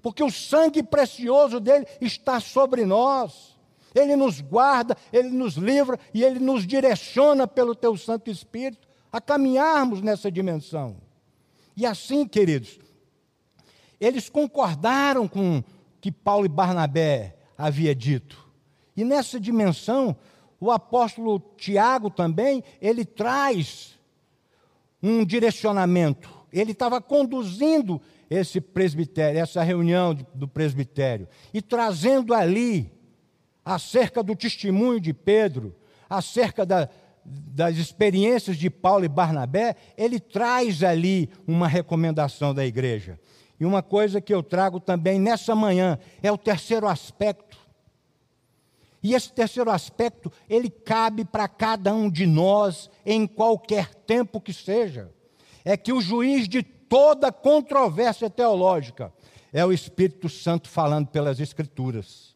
porque 0.00 0.22
o 0.22 0.30
sangue 0.30 0.82
precioso 0.82 1.58
dele 1.58 1.86
está 2.00 2.38
sobre 2.38 2.84
nós. 2.84 3.56
Ele 3.94 4.14
nos 4.14 4.40
guarda, 4.40 4.96
ele 5.12 5.30
nos 5.30 5.54
livra 5.54 5.98
e 6.12 6.22
ele 6.22 6.38
nos 6.38 6.66
direciona 6.66 7.46
pelo 7.46 7.74
teu 7.74 7.96
Santo 7.96 8.30
Espírito 8.30 8.86
a 9.10 9.20
caminharmos 9.20 10.02
nessa 10.02 10.30
dimensão. 10.30 10.98
E 11.74 11.86
assim, 11.86 12.26
queridos, 12.26 12.78
eles 13.98 14.28
concordaram 14.28 15.26
com 15.26 15.58
o 15.58 15.64
que 16.00 16.12
Paulo 16.12 16.44
e 16.44 16.50
Barnabé 16.50 17.36
havia 17.56 17.94
dito. 17.94 18.46
E 18.94 19.04
nessa 19.04 19.40
dimensão, 19.40 20.16
o 20.60 20.70
apóstolo 20.70 21.38
Tiago 21.56 22.10
também, 22.10 22.62
ele 22.80 23.04
traz 23.04 23.98
um 25.02 25.24
direcionamento. 25.24 26.30
Ele 26.52 26.72
estava 26.72 27.00
conduzindo 27.00 28.00
esse 28.30 28.60
presbitério, 28.60 29.38
essa 29.38 29.62
reunião 29.62 30.14
do 30.34 30.48
presbitério, 30.48 31.28
e 31.52 31.62
trazendo 31.62 32.34
ali, 32.34 32.90
acerca 33.64 34.22
do 34.22 34.34
testemunho 34.34 35.00
de 35.00 35.12
Pedro, 35.12 35.74
acerca 36.08 36.64
da, 36.64 36.88
das 37.24 37.76
experiências 37.76 38.56
de 38.56 38.70
Paulo 38.70 39.04
e 39.04 39.08
Barnabé, 39.08 39.76
ele 39.96 40.18
traz 40.20 40.82
ali 40.82 41.28
uma 41.46 41.68
recomendação 41.68 42.54
da 42.54 42.64
igreja. 42.64 43.18
E 43.58 43.64
uma 43.64 43.82
coisa 43.82 44.20
que 44.20 44.32
eu 44.32 44.42
trago 44.42 44.78
também 44.78 45.18
nessa 45.18 45.54
manhã 45.54 45.98
é 46.22 46.30
o 46.30 46.38
terceiro 46.38 46.86
aspecto 46.86 47.65
e 49.06 49.14
esse 49.14 49.32
terceiro 49.32 49.70
aspecto, 49.70 50.32
ele 50.50 50.68
cabe 50.68 51.24
para 51.24 51.46
cada 51.46 51.94
um 51.94 52.10
de 52.10 52.26
nós 52.26 52.90
em 53.04 53.24
qualquer 53.24 53.94
tempo 53.94 54.40
que 54.40 54.52
seja. 54.52 55.12
É 55.64 55.76
que 55.76 55.92
o 55.92 56.00
juiz 56.00 56.48
de 56.48 56.60
toda 56.60 57.30
controvérsia 57.30 58.28
teológica 58.28 59.12
é 59.52 59.64
o 59.64 59.72
Espírito 59.72 60.28
Santo 60.28 60.68
falando 60.68 61.06
pelas 61.06 61.38
Escrituras. 61.38 62.34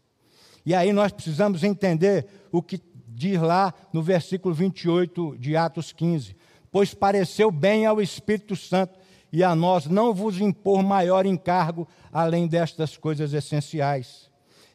E 0.65 0.73
aí 0.73 0.93
nós 0.93 1.11
precisamos 1.11 1.65
entender 1.65 2.29
o 2.53 2.63
que 2.63 2.81
diz 3.09 3.41
lá 3.41 3.75
no 3.93 4.01
versículo 4.01 4.55
28 4.55 5.39
de 5.39 5.57
Atos 5.57 5.91
15: 5.91 6.37
Pois 6.71 6.95
pareceu 6.95 7.51
bem 7.51 7.85
ao 7.85 8.01
Espírito 8.01 8.55
Santo 8.55 8.97
e 9.33 9.43
a 9.43 9.57
nós 9.57 9.87
não 9.87 10.15
vos 10.15 10.41
impor 10.41 10.85
maior 10.85 11.27
encargo 11.27 11.89
além 12.13 12.47
destas 12.47 12.97
coisas 12.97 13.33
essenciais 13.33 14.30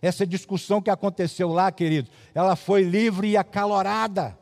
essa 0.06 0.26
discussão 0.26 0.82
que 0.82 0.90
aconteceu 0.92 1.50
lá, 1.50 1.72
querido, 1.72 2.10
ela 2.34 2.56
foi 2.56 2.84
livre 2.84 3.30
e 3.30 3.38
acalorada. 3.38 4.38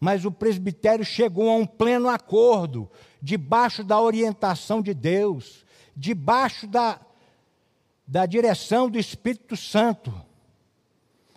Mas 0.00 0.24
o 0.24 0.30
presbitério 0.32 1.04
chegou 1.04 1.48
a 1.48 1.54
um 1.54 1.66
pleno 1.66 2.08
acordo, 2.08 2.90
debaixo 3.22 3.84
da 3.84 4.00
orientação 4.00 4.82
de 4.82 4.92
Deus, 4.92 5.64
debaixo 5.96 6.66
da, 6.66 7.00
da 8.06 8.26
direção 8.26 8.90
do 8.90 8.98
Espírito 8.98 9.56
Santo. 9.56 10.12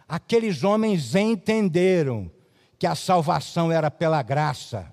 Aqueles 0.08 0.64
homens 0.64 1.14
entenderam 1.14 2.32
que 2.80 2.88
a 2.88 2.96
salvação 2.96 3.72
era 3.72 3.92
pela 3.92 4.24
graça. 4.24 4.92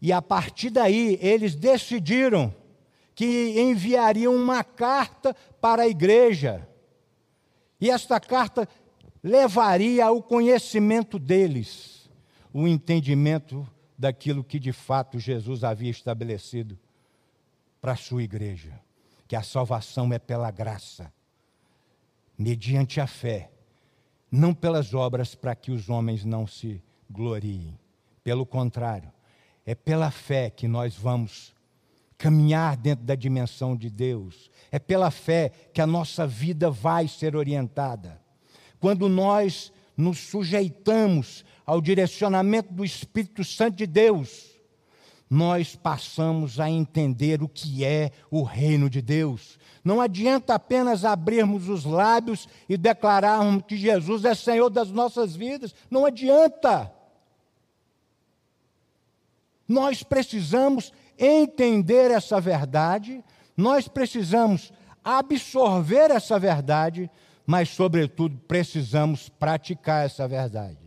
E 0.00 0.12
a 0.12 0.20
partir 0.20 0.70
daí, 0.70 1.18
eles 1.22 1.54
decidiram 1.54 2.52
que 3.14 3.60
enviariam 3.60 4.34
uma 4.34 4.64
carta 4.64 5.34
para 5.60 5.82
a 5.82 5.88
igreja. 5.88 6.68
E 7.80 7.90
esta 7.90 8.18
carta 8.20 8.68
levaria 9.22 10.06
ao 10.06 10.22
conhecimento 10.22 11.18
deles 11.18 12.10
o 12.52 12.66
entendimento 12.66 13.66
daquilo 13.96 14.44
que 14.44 14.58
de 14.58 14.72
fato 14.72 15.18
Jesus 15.18 15.64
havia 15.64 15.90
estabelecido 15.90 16.78
para 17.80 17.92
a 17.92 17.96
sua 17.96 18.22
igreja, 18.22 18.80
que 19.26 19.36
a 19.36 19.42
salvação 19.42 20.12
é 20.12 20.18
pela 20.18 20.50
graça, 20.50 21.12
mediante 22.38 23.00
a 23.00 23.06
fé, 23.06 23.50
não 24.30 24.54
pelas 24.54 24.94
obras 24.94 25.34
para 25.34 25.54
que 25.54 25.70
os 25.70 25.88
homens 25.88 26.24
não 26.24 26.46
se 26.46 26.82
gloriem. 27.10 27.78
Pelo 28.24 28.46
contrário, 28.46 29.12
é 29.64 29.74
pela 29.74 30.10
fé 30.10 30.50
que 30.50 30.66
nós 30.66 30.94
vamos 30.94 31.54
caminhar 32.22 32.76
dentro 32.76 33.04
da 33.04 33.16
dimensão 33.16 33.76
de 33.76 33.90
Deus. 33.90 34.48
É 34.70 34.78
pela 34.78 35.10
fé 35.10 35.50
que 35.74 35.80
a 35.80 35.86
nossa 35.86 36.24
vida 36.24 36.70
vai 36.70 37.08
ser 37.08 37.34
orientada. 37.34 38.22
Quando 38.78 39.08
nós 39.08 39.72
nos 39.96 40.20
sujeitamos 40.20 41.44
ao 41.66 41.80
direcionamento 41.80 42.72
do 42.72 42.84
Espírito 42.84 43.42
Santo 43.42 43.76
de 43.76 43.88
Deus, 43.88 44.52
nós 45.28 45.74
passamos 45.74 46.60
a 46.60 46.70
entender 46.70 47.42
o 47.42 47.48
que 47.48 47.84
é 47.84 48.12
o 48.30 48.44
reino 48.44 48.88
de 48.88 49.02
Deus. 49.02 49.58
Não 49.82 50.00
adianta 50.00 50.54
apenas 50.54 51.04
abrirmos 51.04 51.68
os 51.68 51.84
lábios 51.84 52.46
e 52.68 52.76
declararmos 52.76 53.64
que 53.66 53.76
Jesus 53.76 54.24
é 54.24 54.32
Senhor 54.32 54.70
das 54.70 54.92
nossas 54.92 55.34
vidas. 55.34 55.74
Não 55.90 56.06
adianta. 56.06 56.92
Nós 59.66 60.04
precisamos 60.04 60.92
entender 61.18 62.10
essa 62.10 62.40
verdade, 62.40 63.22
nós 63.56 63.88
precisamos 63.88 64.72
absorver 65.04 66.10
essa 66.10 66.38
verdade, 66.38 67.10
mas, 67.46 67.68
sobretudo, 67.70 68.38
precisamos 68.46 69.28
praticar 69.28 70.06
essa 70.06 70.26
verdade. 70.26 70.78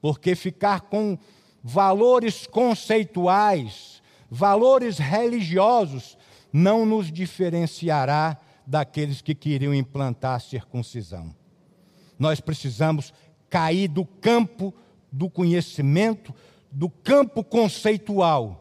Porque 0.00 0.34
ficar 0.34 0.82
com 0.82 1.18
valores 1.62 2.46
conceituais, 2.46 4.02
valores 4.30 4.98
religiosos, 4.98 6.16
não 6.52 6.84
nos 6.84 7.10
diferenciará 7.10 8.38
daqueles 8.66 9.20
que 9.20 9.34
queriam 9.34 9.74
implantar 9.74 10.36
a 10.36 10.40
circuncisão. 10.40 11.34
Nós 12.18 12.40
precisamos 12.40 13.12
cair 13.48 13.88
do 13.88 14.04
campo 14.04 14.72
do 15.10 15.28
conhecimento, 15.28 16.34
do 16.70 16.88
campo 16.88 17.42
conceitual 17.42 18.59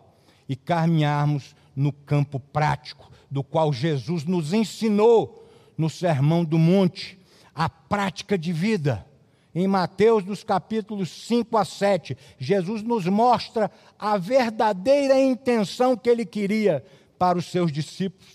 e 0.49 0.55
caminharmos 0.55 1.55
no 1.75 1.93
campo 1.93 2.39
prático, 2.39 3.11
do 3.29 3.43
qual 3.43 3.71
Jesus 3.71 4.25
nos 4.25 4.51
ensinou 4.51 5.47
no 5.77 5.89
Sermão 5.89 6.43
do 6.43 6.57
Monte, 6.57 7.19
a 7.53 7.69
prática 7.69 8.35
de 8.35 8.51
vida. 8.51 9.05
Em 9.53 9.67
Mateus, 9.67 10.23
dos 10.23 10.43
capítulos 10.43 11.09
5 11.27 11.55
a 11.55 11.63
7, 11.63 12.17
Jesus 12.39 12.81
nos 12.81 13.05
mostra 13.05 13.69
a 13.97 14.17
verdadeira 14.17 15.19
intenção 15.19 15.95
que 15.95 16.09
ele 16.09 16.25
queria 16.25 16.83
para 17.17 17.37
os 17.37 17.45
seus 17.45 17.71
discípulos. 17.71 18.27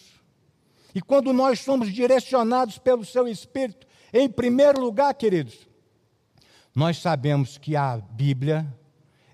E 0.94 1.02
quando 1.02 1.32
nós 1.32 1.60
somos 1.60 1.92
direcionados 1.92 2.78
pelo 2.78 3.04
seu 3.04 3.26
Espírito, 3.26 3.86
em 4.12 4.28
primeiro 4.28 4.80
lugar, 4.80 5.12
queridos, 5.14 5.66
nós 6.74 6.98
sabemos 6.98 7.58
que 7.58 7.74
a 7.74 7.96
Bíblia 7.96 8.66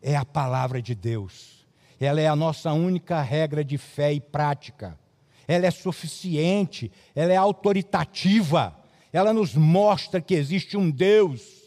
é 0.00 0.16
a 0.16 0.24
palavra 0.24 0.80
de 0.80 0.94
Deus 0.94 1.59
ela 2.00 2.20
é 2.20 2.26
a 2.26 2.34
nossa 2.34 2.72
única 2.72 3.20
regra 3.20 3.62
de 3.62 3.76
fé 3.76 4.12
e 4.12 4.20
prática. 4.20 4.98
Ela 5.46 5.66
é 5.66 5.70
suficiente, 5.70 6.90
ela 7.14 7.32
é 7.32 7.36
autoritativa, 7.36 8.74
ela 9.12 9.32
nos 9.32 9.54
mostra 9.54 10.20
que 10.20 10.34
existe 10.34 10.76
um 10.76 10.90
Deus, 10.90 11.60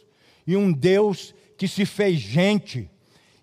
e 0.47 0.57
um 0.57 0.71
Deus 0.71 1.35
que 1.57 1.67
se 1.67 1.85
fez 1.85 2.19
gente, 2.19 2.89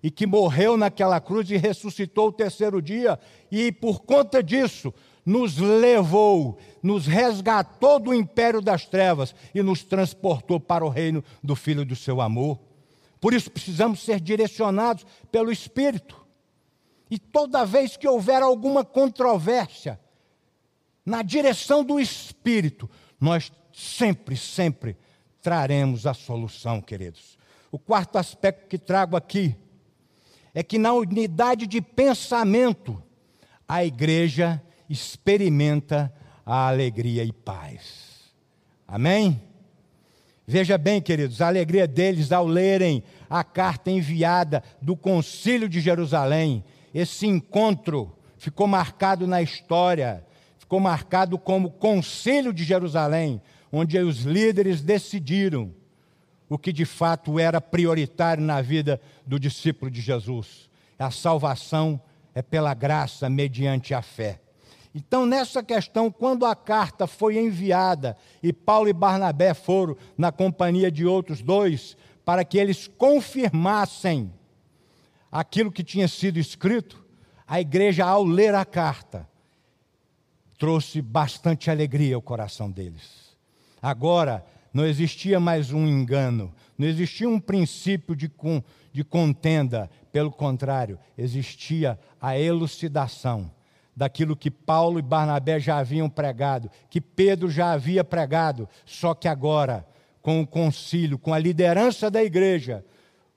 e 0.03 0.11
que 0.11 0.27
morreu 0.27 0.77
naquela 0.77 1.21
cruz 1.21 1.51
e 1.51 1.57
ressuscitou 1.57 2.29
o 2.29 2.33
terceiro 2.33 2.83
dia, 2.83 3.21
e 3.51 3.71
por 3.71 4.01
conta 4.01 4.43
disso, 4.43 4.93
nos 5.25 5.59
levou, 5.59 6.59
nos 6.83 7.07
resgatou 7.07 8.01
do 8.01 8.15
império 8.15 8.61
das 8.61 8.87
trevas 8.87 9.35
e 9.55 9.63
nos 9.63 9.85
transportou 9.85 10.59
para 10.59 10.85
o 10.85 10.89
reino 10.89 11.23
do 11.43 11.55
Filho 11.55 11.85
do 11.85 11.95
seu 11.95 12.21
amor. 12.21 12.59
Por 13.21 13.35
isso 13.35 13.51
precisamos 13.51 14.03
ser 14.03 14.19
direcionados 14.19 15.07
pelo 15.31 15.53
Espírito. 15.53 16.21
E 17.11 17.19
toda 17.19 17.67
vez 17.67 17.97
que 17.97 18.07
houver 18.07 18.43
alguma 18.43 18.85
controvérsia 18.85 19.99
na 21.05 21.23
direção 21.23 21.83
do 21.83 21.99
Espírito, 21.99 22.89
nós 23.21 23.51
sempre, 23.73 24.37
sempre 24.37 24.97
traremos 25.43 26.07
a 26.07 26.15
solução, 26.15 26.81
queridos. 26.81 27.39
O 27.73 27.79
quarto 27.79 28.17
aspecto 28.17 28.69
que 28.69 28.79
trago 28.79 29.17
aqui 29.17 29.57
é 30.55 30.63
que 30.63 30.79
na 30.79 30.93
unidade 30.93 31.67
de 31.67 31.81
pensamento, 31.81 33.03
a 33.67 33.85
igreja 33.85 34.63
experimenta 34.89 36.13
a 36.45 36.69
alegria 36.69 37.23
e 37.23 37.33
paz. 37.33 38.33
Amém? 38.87 39.41
Veja 40.47 40.77
bem, 40.77 41.01
queridos, 41.01 41.41
a 41.41 41.47
alegria 41.47 41.87
deles 41.87 42.33
ao 42.33 42.45
lerem 42.45 43.05
a 43.29 43.45
carta 43.45 43.89
enviada 43.89 44.65
do 44.83 44.97
Concílio 44.97 45.69
de 45.69 45.81
Jerusalém 45.81 46.65
esse 46.95 47.27
encontro 47.27 48.17
ficou 48.37 48.67
marcado 48.67 49.27
na 49.27 49.43
história, 49.43 50.25
ficou 50.59 50.81
marcado 50.81 51.39
como 51.39 51.71
Conselho 51.71 52.53
de 52.53 52.65
Jerusalém, 52.65 53.41
onde 53.73 53.99
os 53.99 54.23
líderes 54.23 54.81
decidiram 54.81 55.73
o 56.49 56.59
que 56.59 56.73
de 56.73 56.85
fato 56.85 57.39
era 57.39 57.61
prioritário 57.61 58.43
na 58.43 58.61
vida 58.61 59.01
do 59.25 59.39
discípulo 59.39 59.91
de 59.91 60.01
Jesus. 60.01 60.69
A 60.99 61.11
salvação 61.11 62.01
é 62.35 62.43
pela 62.43 62.75
graça 62.75 63.31
mediante 63.31 63.95
a 63.95 64.03
fé. 64.03 64.41
Então, 64.93 65.25
nessa 65.25 65.63
questão, 65.63 66.11
quando 66.11 66.45
a 66.45 66.57
carta 66.57 67.07
foi 67.07 67.39
enviada 67.39 68.17
e 68.43 68.53
Paulo 68.53 68.89
e 68.89 68.93
Barnabé 68.93 69.55
foram 69.55 69.97
na 70.19 70.33
companhia 70.33 70.91
de 70.91 71.07
outros 71.07 71.41
dois, 71.41 71.97
para 72.25 72.45
que 72.45 72.59
eles 72.59 72.89
confirmassem 72.89 74.33
aquilo 75.31 75.71
que 75.71 75.85
tinha 75.85 76.09
sido 76.09 76.39
escrito, 76.39 77.05
a 77.47 77.61
igreja, 77.61 78.05
ao 78.05 78.25
ler 78.25 78.55
a 78.55 78.65
carta, 78.65 79.29
trouxe 80.59 81.01
bastante 81.01 81.71
alegria 81.71 82.15
ao 82.15 82.23
coração 82.23 82.71
deles. 82.71 83.37
Agora, 83.81 84.45
não 84.73 84.87
existia 84.87 85.41
mais 85.41 85.73
um 85.73 85.87
engano, 85.87 86.55
não 86.77 86.87
existia 86.87 87.29
um 87.29 87.41
princípio 87.41 88.15
de, 88.15 88.31
de 88.93 89.05
contenda, 89.05 89.91
pelo 90.13 90.31
contrário, 90.31 90.99
existia 91.17 91.99
a 92.21 92.39
elucidação 92.39 93.51
daquilo 93.97 94.37
que 94.37 94.51
Paulo 94.51 94.99
e 94.99 95.03
Barnabé 95.03 95.59
já 95.59 95.79
haviam 95.79 96.09
pregado, 96.09 96.71
que 96.89 97.01
Pedro 97.01 97.51
já 97.51 97.73
havia 97.73 98.05
pregado, 98.05 98.69
só 98.85 99.15
que 99.15 99.29
agora, 99.29 99.87
com 100.23 100.41
o 100.41 100.47
concílio, 100.47 101.19
com 101.19 101.35
a 101.35 101.39
liderança 101.39 102.11
da 102.11 102.23
igreja, 102.23 102.85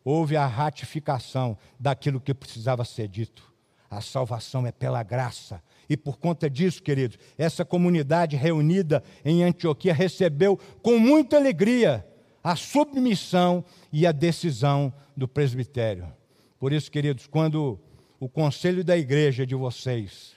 houve 0.04 0.36
a 0.36 0.45
ratificação 0.45 1.58
daquilo 1.80 2.20
que 2.20 2.34
precisava 2.34 2.84
ser 2.84 3.08
dito. 3.08 3.51
A 3.89 4.01
salvação 4.01 4.66
é 4.66 4.72
pela 4.72 5.04
graça. 5.04 5.62
E 5.88 5.95
por 5.95 6.18
conta 6.18 6.49
disso, 6.49 6.82
queridos, 6.82 7.18
essa 7.38 7.64
comunidade 7.64 8.36
reunida 8.36 9.04
em 9.24 9.43
Antioquia 9.43 9.93
recebeu 9.93 10.58
com 10.82 10.97
muita 10.97 11.38
alegria 11.38 12.06
a 12.43 12.56
submissão 12.56 13.64
e 13.91 14.06
a 14.06 14.12
decisão 14.12 14.91
do 15.16 15.28
presbitério. 15.28 16.12
Por 16.60 16.74
isso, 16.74 16.89
queridos, 16.89 17.28
quando 17.28 17.80
o 18.20 18.28
conselho 18.28 18.84
da 18.84 18.97
igreja 18.97 19.45
de 19.45 19.54
vocês 19.54 20.34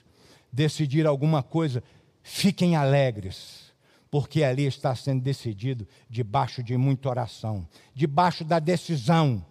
decidir 0.51 1.07
alguma 1.07 1.41
coisa, 1.41 1.83
fiquem 2.21 2.75
alegres, 2.75 3.73
porque 4.11 4.43
ali 4.43 4.65
está 4.65 4.93
sendo 4.95 5.21
decidido 5.21 5.87
debaixo 6.09 6.61
de 6.61 6.77
muita 6.77 7.09
oração, 7.09 7.67
debaixo 7.93 8.43
da 8.43 8.59
decisão 8.59 9.45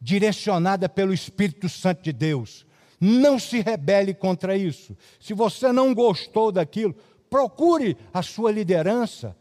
direcionada 0.00 0.88
pelo 0.88 1.12
Espírito 1.12 1.68
Santo 1.68 2.02
de 2.02 2.12
Deus. 2.12 2.66
Não 3.00 3.38
se 3.38 3.60
rebele 3.60 4.14
contra 4.14 4.56
isso. 4.56 4.96
Se 5.18 5.34
você 5.34 5.72
não 5.72 5.94
gostou 5.94 6.50
daquilo, 6.50 6.94
procure 7.28 7.96
a 8.12 8.22
sua 8.22 8.50
liderança, 8.50 9.36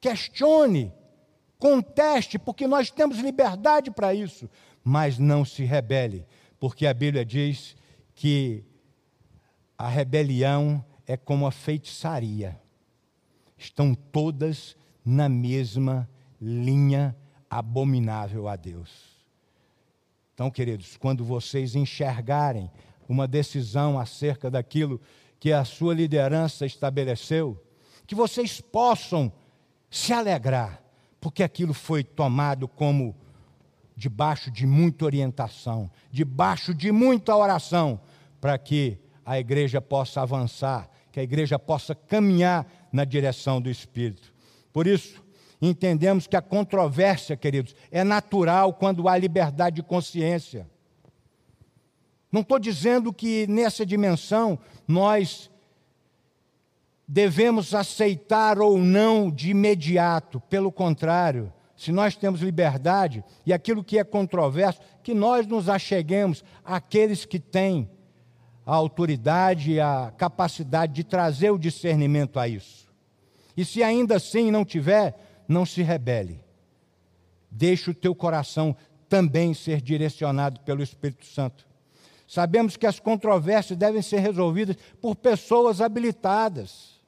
questione, 0.00 0.92
conteste, 1.58 2.38
porque 2.38 2.66
nós 2.66 2.90
temos 2.90 3.18
liberdade 3.18 3.90
para 3.90 4.14
isso. 4.14 4.48
Mas 4.82 5.18
não 5.18 5.44
se 5.44 5.64
rebele, 5.64 6.26
porque 6.58 6.86
a 6.86 6.94
Bíblia 6.94 7.24
diz 7.24 7.76
que 8.14 8.64
a 9.76 9.88
rebelião 9.88 10.84
é 11.06 11.16
como 11.16 11.46
a 11.46 11.50
feitiçaria. 11.50 12.60
Estão 13.56 13.94
todas 13.94 14.76
na 15.04 15.28
mesma 15.28 16.08
linha 16.40 17.16
abominável 17.48 18.48
a 18.48 18.56
Deus. 18.56 19.09
Então, 20.40 20.50
queridos, 20.50 20.96
quando 20.96 21.22
vocês 21.22 21.74
enxergarem 21.74 22.70
uma 23.06 23.28
decisão 23.28 23.98
acerca 23.98 24.50
daquilo 24.50 24.98
que 25.38 25.52
a 25.52 25.66
sua 25.66 25.92
liderança 25.92 26.64
estabeleceu, 26.64 27.62
que 28.06 28.14
vocês 28.14 28.58
possam 28.58 29.30
se 29.90 30.14
alegrar, 30.14 30.82
porque 31.20 31.42
aquilo 31.42 31.74
foi 31.74 32.02
tomado 32.02 32.66
como 32.66 33.14
debaixo 33.94 34.50
de 34.50 34.66
muita 34.66 35.04
orientação, 35.04 35.90
debaixo 36.10 36.72
de 36.72 36.90
muita 36.90 37.36
oração, 37.36 38.00
para 38.40 38.56
que 38.56 38.96
a 39.26 39.38
igreja 39.38 39.78
possa 39.78 40.22
avançar, 40.22 40.88
que 41.12 41.20
a 41.20 41.22
igreja 41.22 41.58
possa 41.58 41.94
caminhar 41.94 42.66
na 42.90 43.04
direção 43.04 43.60
do 43.60 43.68
Espírito. 43.68 44.32
Por 44.72 44.86
isso, 44.86 45.22
entendemos 45.60 46.26
que 46.26 46.36
a 46.36 46.42
controvérsia, 46.42 47.36
queridos, 47.36 47.74
é 47.90 48.02
natural 48.02 48.72
quando 48.72 49.08
há 49.08 49.16
liberdade 49.16 49.76
de 49.76 49.82
consciência. 49.82 50.66
Não 52.32 52.42
estou 52.42 52.58
dizendo 52.58 53.12
que 53.12 53.46
nessa 53.46 53.84
dimensão 53.84 54.58
nós 54.86 55.50
devemos 57.06 57.74
aceitar 57.74 58.60
ou 58.60 58.78
não 58.78 59.30
de 59.30 59.50
imediato, 59.50 60.40
pelo 60.48 60.70
contrário, 60.70 61.52
se 61.76 61.90
nós 61.90 62.14
temos 62.14 62.40
liberdade 62.40 63.24
e 63.44 63.52
aquilo 63.52 63.82
que 63.82 63.98
é 63.98 64.04
controverso, 64.04 64.80
que 65.02 65.12
nós 65.12 65.46
nos 65.46 65.68
acheguemos 65.68 66.44
àqueles 66.64 67.24
que 67.24 67.40
têm 67.40 67.90
a 68.64 68.74
autoridade 68.74 69.72
e 69.72 69.80
a 69.80 70.12
capacidade 70.16 70.92
de 70.92 71.02
trazer 71.02 71.50
o 71.50 71.58
discernimento 71.58 72.38
a 72.38 72.46
isso. 72.46 72.86
E 73.56 73.64
se 73.64 73.82
ainda 73.82 74.16
assim 74.16 74.50
não 74.50 74.64
tiver, 74.64 75.18
não 75.50 75.66
se 75.66 75.82
rebele. 75.82 76.42
Deixe 77.50 77.90
o 77.90 77.94
teu 77.94 78.14
coração 78.14 78.76
também 79.08 79.52
ser 79.52 79.80
direcionado 79.80 80.60
pelo 80.60 80.82
Espírito 80.82 81.26
Santo. 81.26 81.66
Sabemos 82.26 82.76
que 82.76 82.86
as 82.86 83.00
controvérsias 83.00 83.78
devem 83.78 84.02
ser 84.02 84.20
resolvidas 84.20 84.76
por 85.00 85.16
pessoas 85.16 85.80
habilitadas. 85.80 87.00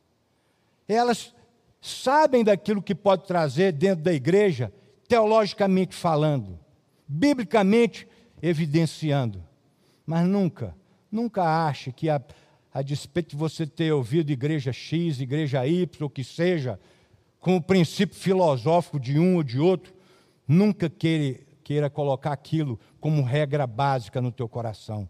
Elas 0.88 1.34
sabem 1.80 2.42
daquilo 2.42 2.82
que 2.82 2.94
pode 2.94 3.26
trazer 3.26 3.72
dentro 3.72 4.04
da 4.04 4.12
igreja, 4.12 4.72
teologicamente 5.06 5.94
falando, 5.94 6.58
biblicamente 7.06 8.08
evidenciando, 8.42 9.42
mas 10.04 10.26
nunca 10.26 10.74
Nunca 11.12 11.66
ache 11.66 11.92
que, 11.92 12.08
a, 12.08 12.22
a 12.72 12.80
despeito 12.80 13.30
de 13.30 13.36
você 13.36 13.66
ter 13.66 13.92
ouvido 13.92 14.32
igreja 14.32 14.72
X, 14.72 15.20
igreja 15.20 15.66
Y, 15.66 15.86
ou 16.00 16.08
que 16.08 16.24
seja, 16.24 16.80
com 17.42 17.56
o 17.56 17.60
princípio 17.60 18.16
filosófico 18.16 19.00
de 19.00 19.18
um 19.18 19.34
ou 19.34 19.42
de 19.42 19.58
outro, 19.58 19.92
nunca 20.46 20.88
queira, 20.88 21.40
queira 21.64 21.90
colocar 21.90 22.32
aquilo 22.32 22.78
como 23.00 23.20
regra 23.24 23.66
básica 23.66 24.20
no 24.20 24.30
teu 24.30 24.48
coração. 24.48 25.08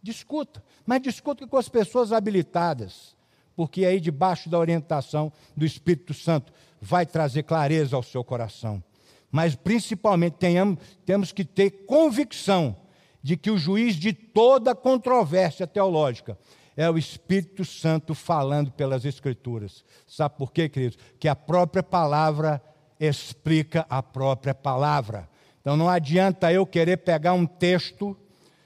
Discuta, 0.00 0.62
mas 0.86 1.02
discuta 1.02 1.48
com 1.48 1.56
as 1.56 1.68
pessoas 1.68 2.12
habilitadas, 2.12 3.16
porque 3.56 3.84
aí 3.84 3.98
debaixo 3.98 4.48
da 4.48 4.56
orientação 4.56 5.32
do 5.56 5.66
Espírito 5.66 6.14
Santo 6.14 6.52
vai 6.80 7.04
trazer 7.04 7.42
clareza 7.42 7.96
ao 7.96 8.04
seu 8.04 8.22
coração. 8.22 8.80
Mas 9.28 9.56
principalmente 9.56 10.34
tenhamos, 10.34 10.78
temos 11.04 11.32
que 11.32 11.44
ter 11.44 11.84
convicção 11.86 12.76
de 13.20 13.36
que 13.36 13.50
o 13.50 13.58
juiz 13.58 13.96
de 13.96 14.12
toda 14.12 14.76
controvérsia 14.76 15.66
teológica 15.66 16.38
é 16.78 16.88
o 16.88 16.96
Espírito 16.96 17.64
Santo 17.64 18.14
falando 18.14 18.70
pelas 18.70 19.04
Escrituras. 19.04 19.84
Sabe 20.06 20.36
por 20.38 20.52
quê, 20.52 20.68
queridos? 20.68 20.96
Que 21.18 21.26
a 21.26 21.34
própria 21.34 21.82
palavra 21.82 22.62
explica 23.00 23.84
a 23.90 24.00
própria 24.00 24.54
palavra. 24.54 25.28
Então 25.60 25.76
não 25.76 25.88
adianta 25.88 26.52
eu 26.52 26.64
querer 26.64 26.98
pegar 26.98 27.32
um 27.32 27.44
texto 27.44 28.16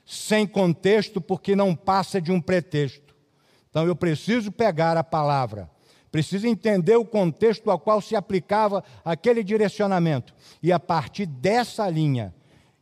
sem 0.04 0.46
contexto, 0.46 1.22
porque 1.22 1.56
não 1.56 1.74
passa 1.74 2.20
de 2.20 2.30
um 2.30 2.38
pretexto. 2.38 3.16
Então 3.70 3.86
eu 3.86 3.96
preciso 3.96 4.52
pegar 4.52 4.98
a 4.98 5.02
palavra, 5.02 5.70
preciso 6.10 6.46
entender 6.46 6.96
o 6.96 7.06
contexto 7.06 7.70
ao 7.70 7.78
qual 7.78 8.02
se 8.02 8.14
aplicava 8.14 8.84
aquele 9.02 9.42
direcionamento, 9.42 10.34
e 10.62 10.70
a 10.70 10.78
partir 10.78 11.24
dessa 11.24 11.88
linha 11.88 12.34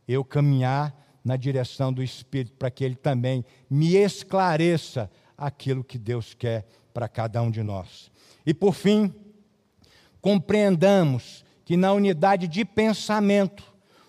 eu 0.05 0.25
caminhar 0.25 0.93
na 1.23 1.37
direção 1.37 1.93
do 1.93 2.03
Espírito, 2.03 2.57
para 2.57 2.69
que 2.69 2.83
ele 2.83 2.95
também 2.95 3.45
me 3.69 3.95
esclareça 3.95 5.09
aquilo 5.41 5.83
que 5.83 5.97
Deus 5.97 6.35
quer 6.35 6.67
para 6.93 7.09
cada 7.09 7.41
um 7.41 7.49
de 7.49 7.63
nós. 7.63 8.11
E 8.45 8.53
por 8.53 8.73
fim, 8.73 9.13
compreendamos 10.21 11.43
que 11.65 11.75
na 11.75 11.91
unidade 11.93 12.47
de 12.47 12.63
pensamento, 12.63 13.63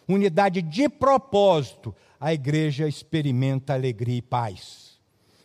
unidade 0.07 0.61
de 0.61 0.89
propósito, 0.89 1.95
a 2.21 2.35
igreja 2.35 2.87
experimenta 2.87 3.73
alegria 3.73 4.19
e 4.19 4.23
paz. 4.23 5.01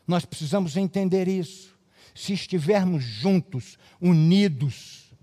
Nós 0.05 0.25
precisamos 0.25 0.75
entender 0.75 1.27
isso. 1.27 1.77
Se 2.13 2.33
estivermos 2.33 3.03
juntos, 3.03 3.77
unidos, 4.01 5.13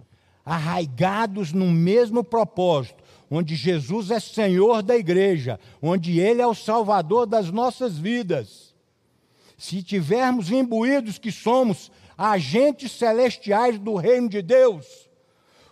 arraigados 0.44 1.52
no 1.52 1.70
mesmo 1.70 2.24
propósito, 2.24 3.02
onde 3.30 3.54
Jesus 3.54 4.10
é 4.10 4.20
Senhor 4.20 4.82
da 4.82 4.96
igreja, 4.96 5.58
onde 5.82 6.20
Ele 6.20 6.40
é 6.40 6.46
o 6.46 6.54
Salvador 6.54 7.26
das 7.26 7.50
nossas 7.50 7.98
vidas. 7.98 8.63
Se 9.56 9.82
tivermos 9.82 10.50
imbuídos 10.50 11.18
que 11.18 11.30
somos 11.30 11.90
agentes 12.16 12.92
celestiais 12.92 13.78
do 13.78 13.96
reino 13.96 14.28
de 14.28 14.42
Deus, 14.42 14.86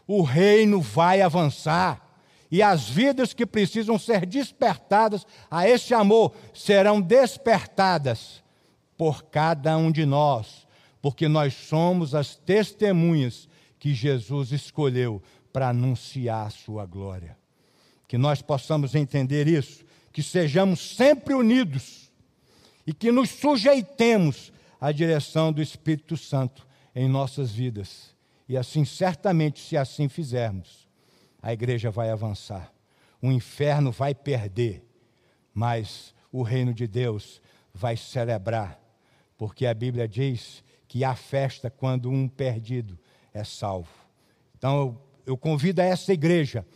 o 0.07 0.23
reino 0.23 0.81
vai 0.81 1.21
avançar 1.23 2.13
E 2.53 2.63
as 2.63 2.87
vidas 2.87 3.33
que 3.33 3.47
precisam 3.47 3.99
ser 3.99 4.27
despertadas 4.27 5.27
a 5.51 5.67
esse 5.67 5.95
amor 5.95 6.35
serão 6.53 7.01
despertadas 7.01 8.45
por 8.95 9.23
cada 9.23 9.75
um 9.79 9.91
de 9.91 10.05
nós, 10.05 10.67
porque 11.01 11.29
nós 11.29 11.55
somos 11.55 12.15
as 12.15 12.37
testemunhas 12.37 13.49
que 13.79 13.95
Jesus 13.95 14.53
escolheu 14.53 15.23
para 15.51 15.71
anunciar 15.71 16.47
a 16.47 16.51
sua 16.51 16.85
glória. 16.85 17.39
Que 18.07 18.19
nós 18.19 18.43
possamos 18.43 18.95
entender 18.95 19.49
isso, 19.49 19.83
que 20.13 20.23
sejamos 20.23 20.95
sempre 20.95 21.33
unidos 21.33 22.02
e 22.87 22.93
que 22.93 23.13
nos 23.13 23.31
sujeitemos 23.31 24.53
à 24.81 24.91
direção 24.91 25.53
do 25.53 25.63
Espírito 25.63 26.17
Santo 26.17 26.67
em 26.95 27.09
nossas 27.09 27.51
vidas. 27.53 28.15
E 28.49 28.57
assim, 28.57 28.85
certamente, 28.85 29.61
se 29.61 29.77
assim 29.77 30.09
fizermos, 30.09 30.89
a 31.41 31.53
igreja 31.53 31.91
vai 31.91 32.11
avançar. 32.11 32.73
O 33.21 33.31
inferno 33.31 33.93
vai 33.93 34.15
perder, 34.15 34.85
mas 35.55 36.15
o 36.31 36.43
reino 36.43 36.75
de 36.75 36.87
Deus 36.87 37.41
vai 37.73 37.97
celebrar, 37.97 38.81
porque 39.39 39.67
a 39.67 39.75
Bíblia 39.75 40.09
diz 40.09 40.63
que 40.89 41.05
há 41.05 41.15
festa 41.15 41.71
quando 41.71 42.11
um 42.11 42.29
perdido 42.29 42.99
é 43.33 43.45
salvo. 43.45 43.89
Então, 44.57 45.01
eu 45.25 45.37
convido 45.37 45.81
a 45.81 45.85
essa 45.85 46.13
igreja 46.13 46.67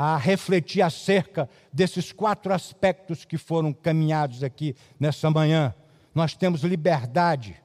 a 0.00 0.16
refletir 0.16 0.80
acerca 0.80 1.50
desses 1.72 2.12
quatro 2.12 2.54
aspectos 2.54 3.24
que 3.24 3.36
foram 3.36 3.72
caminhados 3.72 4.44
aqui 4.44 4.76
nessa 5.00 5.28
manhã. 5.28 5.74
Nós 6.14 6.36
temos 6.36 6.62
liberdade 6.62 7.60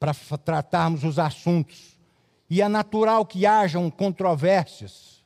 para 0.00 0.12
tratarmos 0.12 1.04
os 1.04 1.16
assuntos, 1.16 1.96
e 2.48 2.60
é 2.60 2.66
natural 2.66 3.24
que 3.24 3.46
hajam 3.46 3.88
controvérsias, 3.88 5.22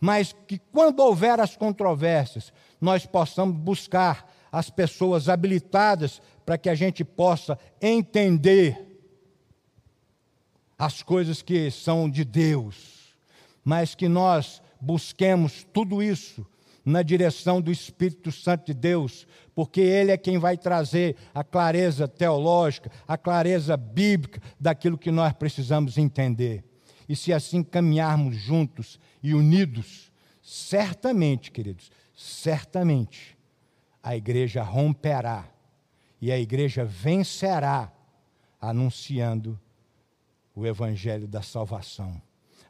mas 0.00 0.34
que 0.46 0.58
quando 0.72 1.00
houver 1.00 1.38
as 1.38 1.54
controvérsias, 1.54 2.50
nós 2.80 3.04
possamos 3.04 3.58
buscar 3.58 4.32
as 4.50 4.70
pessoas 4.70 5.28
habilitadas 5.28 6.22
para 6.46 6.56
que 6.56 6.70
a 6.70 6.74
gente 6.74 7.04
possa 7.04 7.58
entender 7.78 9.04
as 10.78 11.02
coisas 11.02 11.42
que 11.42 11.70
são 11.70 12.08
de 12.08 12.24
Deus, 12.24 13.14
mas 13.62 13.94
que 13.94 14.08
nós 14.08 14.63
busquemos 14.84 15.66
tudo 15.72 16.02
isso 16.02 16.46
na 16.84 17.02
direção 17.02 17.62
do 17.62 17.72
Espírito 17.72 18.30
Santo 18.30 18.66
de 18.66 18.74
Deus, 18.74 19.26
porque 19.54 19.80
Ele 19.80 20.12
é 20.12 20.18
quem 20.18 20.38
vai 20.38 20.58
trazer 20.58 21.16
a 21.34 21.42
clareza 21.42 22.06
teológica, 22.06 22.90
a 23.08 23.16
clareza 23.16 23.76
bíblica 23.76 24.40
daquilo 24.60 24.98
que 24.98 25.10
nós 25.10 25.32
precisamos 25.32 25.96
entender. 25.96 26.62
E 27.08 27.16
se 27.16 27.32
assim 27.32 27.62
caminharmos 27.62 28.36
juntos 28.36 29.00
e 29.22 29.34
unidos, 29.34 30.12
certamente, 30.42 31.50
queridos, 31.50 31.90
certamente, 32.14 33.36
a 34.02 34.14
igreja 34.14 34.62
romperá 34.62 35.48
e 36.20 36.30
a 36.30 36.38
igreja 36.38 36.84
vencerá, 36.84 37.90
anunciando 38.60 39.58
o 40.54 40.66
Evangelho 40.66 41.26
da 41.26 41.42
salvação 41.42 42.20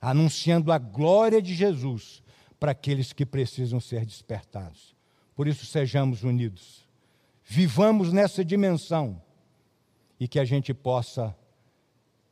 anunciando 0.04 0.70
a 0.70 0.76
glória 0.76 1.40
de 1.40 1.54
Jesus 1.54 2.22
para 2.60 2.72
aqueles 2.72 3.12
que 3.12 3.24
precisam 3.24 3.80
ser 3.80 4.04
despertados. 4.04 4.94
Por 5.34 5.48
isso, 5.48 5.64
sejamos 5.64 6.22
unidos, 6.22 6.86
vivamos 7.42 8.12
nessa 8.12 8.44
dimensão 8.44 9.20
e 10.20 10.28
que 10.28 10.38
a 10.38 10.44
gente 10.44 10.74
possa 10.74 11.34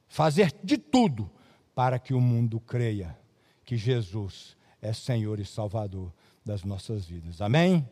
fazer 0.07 0.53
de 0.63 0.77
tudo 0.77 1.31
para 1.75 1.99
que 1.99 2.13
o 2.13 2.21
mundo 2.21 2.61
creia 2.61 3.19
que 3.65 3.77
Jesus 3.79 4.55
é 4.81 4.93
Senhor 4.93 5.41
e 5.41 5.45
Salvador 5.45 6.13
das 6.45 6.65
nossas 6.65 7.07
vidas. 7.07 7.41
Amém? 7.41 7.89